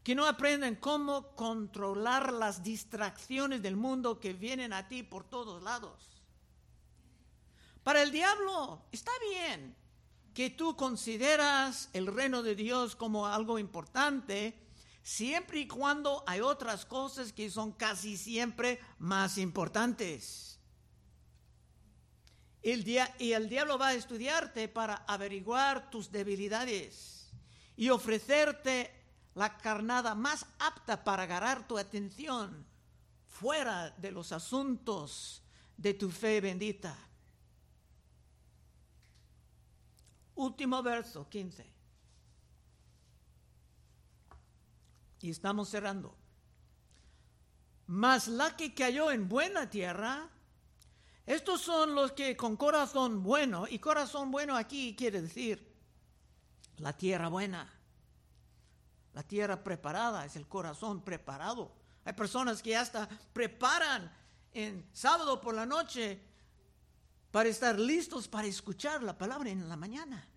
que 0.04 0.16
no 0.16 0.28
aprenden 0.28 0.76
cómo 0.76 1.36
controlar 1.36 2.34
las 2.34 2.62
distracciones 2.62 3.62
del 3.62 3.76
mundo 3.76 4.20
que 4.20 4.34
vienen 4.34 4.74
a 4.74 4.88
ti 4.88 5.02
por 5.02 5.24
todos 5.24 5.64
lados. 5.64 6.22
Para 7.84 8.02
el 8.02 8.12
diablo 8.12 8.86
está 8.92 9.12
bien 9.32 9.76
que 10.34 10.50
tú 10.50 10.76
consideras 10.76 11.90
el 11.94 12.08
reino 12.08 12.44
de 12.44 12.56
Dios 12.56 12.96
como 12.96 13.28
algo 13.28 13.60
importante, 13.60 14.58
siempre 15.04 15.60
y 15.60 15.68
cuando 15.68 16.24
hay 16.26 16.40
otras 16.40 16.86
cosas 16.86 17.34
que 17.34 17.52
son 17.52 17.74
casi 17.74 18.18
siempre 18.18 18.80
más 18.98 19.38
importantes. 19.38 20.60
El 22.64 22.88
y 22.88 23.34
el 23.34 23.50
diablo 23.50 23.78
va 23.78 23.90
a 23.90 23.94
estudiarte 23.94 24.70
para 24.70 24.96
averiguar 25.06 25.92
tus 25.92 26.10
debilidades 26.10 27.30
y 27.76 27.90
ofrecerte 27.90 28.90
la 29.36 29.58
carnada 29.58 30.16
más 30.16 30.46
apta 30.60 31.04
para 31.04 31.24
agarrar 31.24 31.68
tu 31.68 31.78
atención 31.78 32.66
fuera 33.28 33.90
de 33.92 34.12
los 34.12 34.32
asuntos 34.32 35.44
de 35.76 35.94
tu 35.94 36.10
fe 36.10 36.40
bendita. 36.40 36.96
Último 40.36 40.82
verso, 40.82 41.28
15. 41.30 41.73
Y 45.24 45.32
estamos 45.32 45.70
cerrando. 45.70 46.16
Mas 47.88 48.28
la 48.28 48.56
que 48.56 48.76
cayó 48.76 49.10
en 49.10 49.28
buena 49.28 49.70
tierra, 49.70 50.30
estos 51.26 51.62
son 51.62 51.96
los 51.96 52.12
que 52.12 52.38
con 52.38 52.56
corazón 52.56 53.24
bueno, 53.24 53.66
y 53.68 53.80
corazón 53.80 54.30
bueno 54.30 54.56
aquí 54.56 54.96
quiere 54.96 55.22
decir 55.22 55.74
la 56.78 56.94
tierra 56.94 57.30
buena 57.30 57.84
la 59.14 59.24
tierra 59.24 59.64
preparada 59.64 60.26
es 60.26 60.36
el 60.36 60.48
corazón 60.48 61.04
preparado. 61.04 61.72
Hay 62.04 62.14
personas 62.14 62.62
que 62.62 62.76
hasta 62.76 63.08
preparan 63.32 64.12
en 64.52 64.86
sábado 64.92 65.40
por 65.40 65.54
la 65.54 65.66
noche 65.66 66.20
para 67.32 67.50
estar 67.50 67.80
listos 67.80 68.28
para 68.28 68.48
escuchar 68.48 69.02
la 69.04 69.18
palabra 69.18 69.50
en 69.50 69.70
la 69.70 69.76
mañana. 69.76 70.28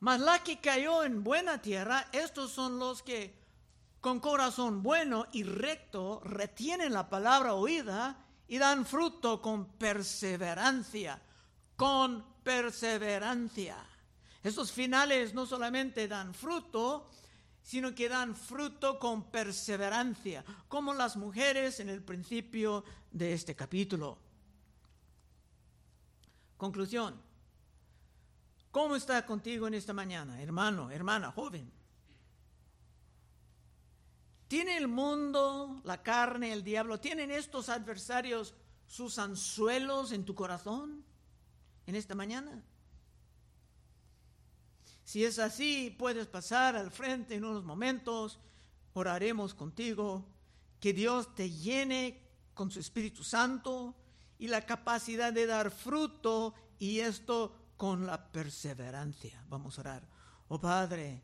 Mas 0.00 0.20
la 0.20 0.42
que 0.42 0.60
cayó 0.60 1.02
en 1.04 1.24
buena 1.24 1.62
tierra, 1.62 2.08
estos 2.12 2.52
son 2.52 2.78
los 2.78 3.02
que 3.02 3.34
con 4.00 4.20
corazón 4.20 4.82
bueno 4.82 5.26
y 5.32 5.44
recto 5.44 6.20
retienen 6.24 6.92
la 6.92 7.08
palabra 7.08 7.54
oída 7.54 8.18
y 8.46 8.58
dan 8.58 8.84
fruto 8.84 9.40
con 9.40 9.64
perseverancia, 9.78 11.20
con 11.74 12.22
perseverancia. 12.42 13.76
Estos 14.42 14.72
finales 14.72 15.32
no 15.32 15.46
solamente 15.46 16.06
dan 16.06 16.34
fruto, 16.34 17.08
sino 17.62 17.94
que 17.94 18.10
dan 18.10 18.36
fruto 18.36 18.98
con 18.98 19.30
perseverancia, 19.30 20.44
como 20.68 20.92
las 20.92 21.16
mujeres 21.16 21.80
en 21.80 21.88
el 21.88 22.02
principio 22.02 22.84
de 23.10 23.32
este 23.32 23.56
capítulo. 23.56 24.18
Conclusión. 26.58 27.23
¿Cómo 28.74 28.96
está 28.96 29.24
contigo 29.24 29.68
en 29.68 29.74
esta 29.74 29.92
mañana, 29.92 30.42
hermano, 30.42 30.90
hermana, 30.90 31.30
joven? 31.30 31.70
¿Tiene 34.48 34.76
el 34.76 34.88
mundo, 34.88 35.80
la 35.84 36.02
carne, 36.02 36.52
el 36.52 36.64
diablo, 36.64 36.98
tienen 36.98 37.30
estos 37.30 37.68
adversarios 37.68 38.52
sus 38.88 39.20
anzuelos 39.20 40.10
en 40.10 40.24
tu 40.24 40.34
corazón 40.34 41.04
en 41.86 41.94
esta 41.94 42.16
mañana? 42.16 42.64
Si 45.04 45.24
es 45.24 45.38
así, 45.38 45.94
puedes 45.96 46.26
pasar 46.26 46.74
al 46.74 46.90
frente 46.90 47.36
en 47.36 47.44
unos 47.44 47.62
momentos, 47.62 48.40
oraremos 48.94 49.54
contigo, 49.54 50.26
que 50.80 50.92
Dios 50.92 51.32
te 51.36 51.48
llene 51.48 52.26
con 52.54 52.72
su 52.72 52.80
Espíritu 52.80 53.22
Santo 53.22 53.94
y 54.36 54.48
la 54.48 54.66
capacidad 54.66 55.32
de 55.32 55.46
dar 55.46 55.70
fruto 55.70 56.54
y 56.80 56.98
esto 56.98 57.63
con 57.76 58.06
la 58.06 58.30
perseverancia. 58.30 59.44
Vamos 59.48 59.78
a 59.78 59.82
orar. 59.82 60.02
Oh 60.48 60.60
Padre, 60.60 61.22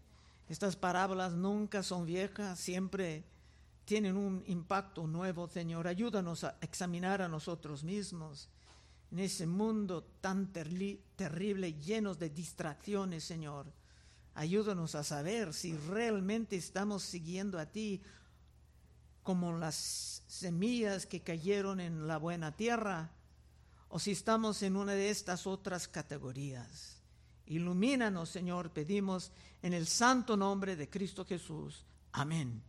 estas 0.49 0.77
parábolas 0.77 1.33
nunca 1.33 1.83
son 1.83 2.07
viejas, 2.07 2.59
siempre 2.59 3.25
tienen 3.85 4.17
un 4.17 4.43
impacto 4.47 5.07
nuevo, 5.07 5.49
Señor. 5.49 5.87
Ayúdanos 5.87 6.45
a 6.45 6.57
examinar 6.61 7.23
a 7.23 7.29
nosotros 7.29 7.85
mismos 7.85 8.49
en 9.11 9.19
ese 9.19 9.47
mundo 9.47 10.05
tan 10.21 10.53
terrible, 10.53 11.75
llenos 11.75 12.19
de 12.19 12.31
distracciones, 12.31 13.25
Señor. 13.25 13.67
Ayúdanos 14.35 14.95
a 14.95 15.03
saber 15.03 15.53
si 15.53 15.77
realmente 15.77 16.57
estamos 16.57 17.03
siguiendo 17.03 17.59
a 17.59 17.67
ti 17.67 18.01
como 19.23 19.57
las 19.59 20.23
semillas 20.29 21.07
que 21.07 21.21
cayeron 21.21 21.81
en 21.81 22.07
la 22.07 22.17
buena 22.17 22.57
tierra 22.57 23.11
o 23.91 23.99
si 23.99 24.13
estamos 24.13 24.63
en 24.63 24.77
una 24.77 24.93
de 24.93 25.11
estas 25.11 25.47
otras 25.47 25.89
categorías. 25.89 26.97
Ilumínanos, 27.47 28.29
Señor, 28.29 28.71
pedimos 28.71 29.33
en 29.63 29.75
el 29.75 29.87
santo 29.87 30.37
nombre 30.37 30.77
de 30.77 30.89
Cristo 30.89 31.25
Jesús. 31.25 31.85
Amén. 32.13 32.63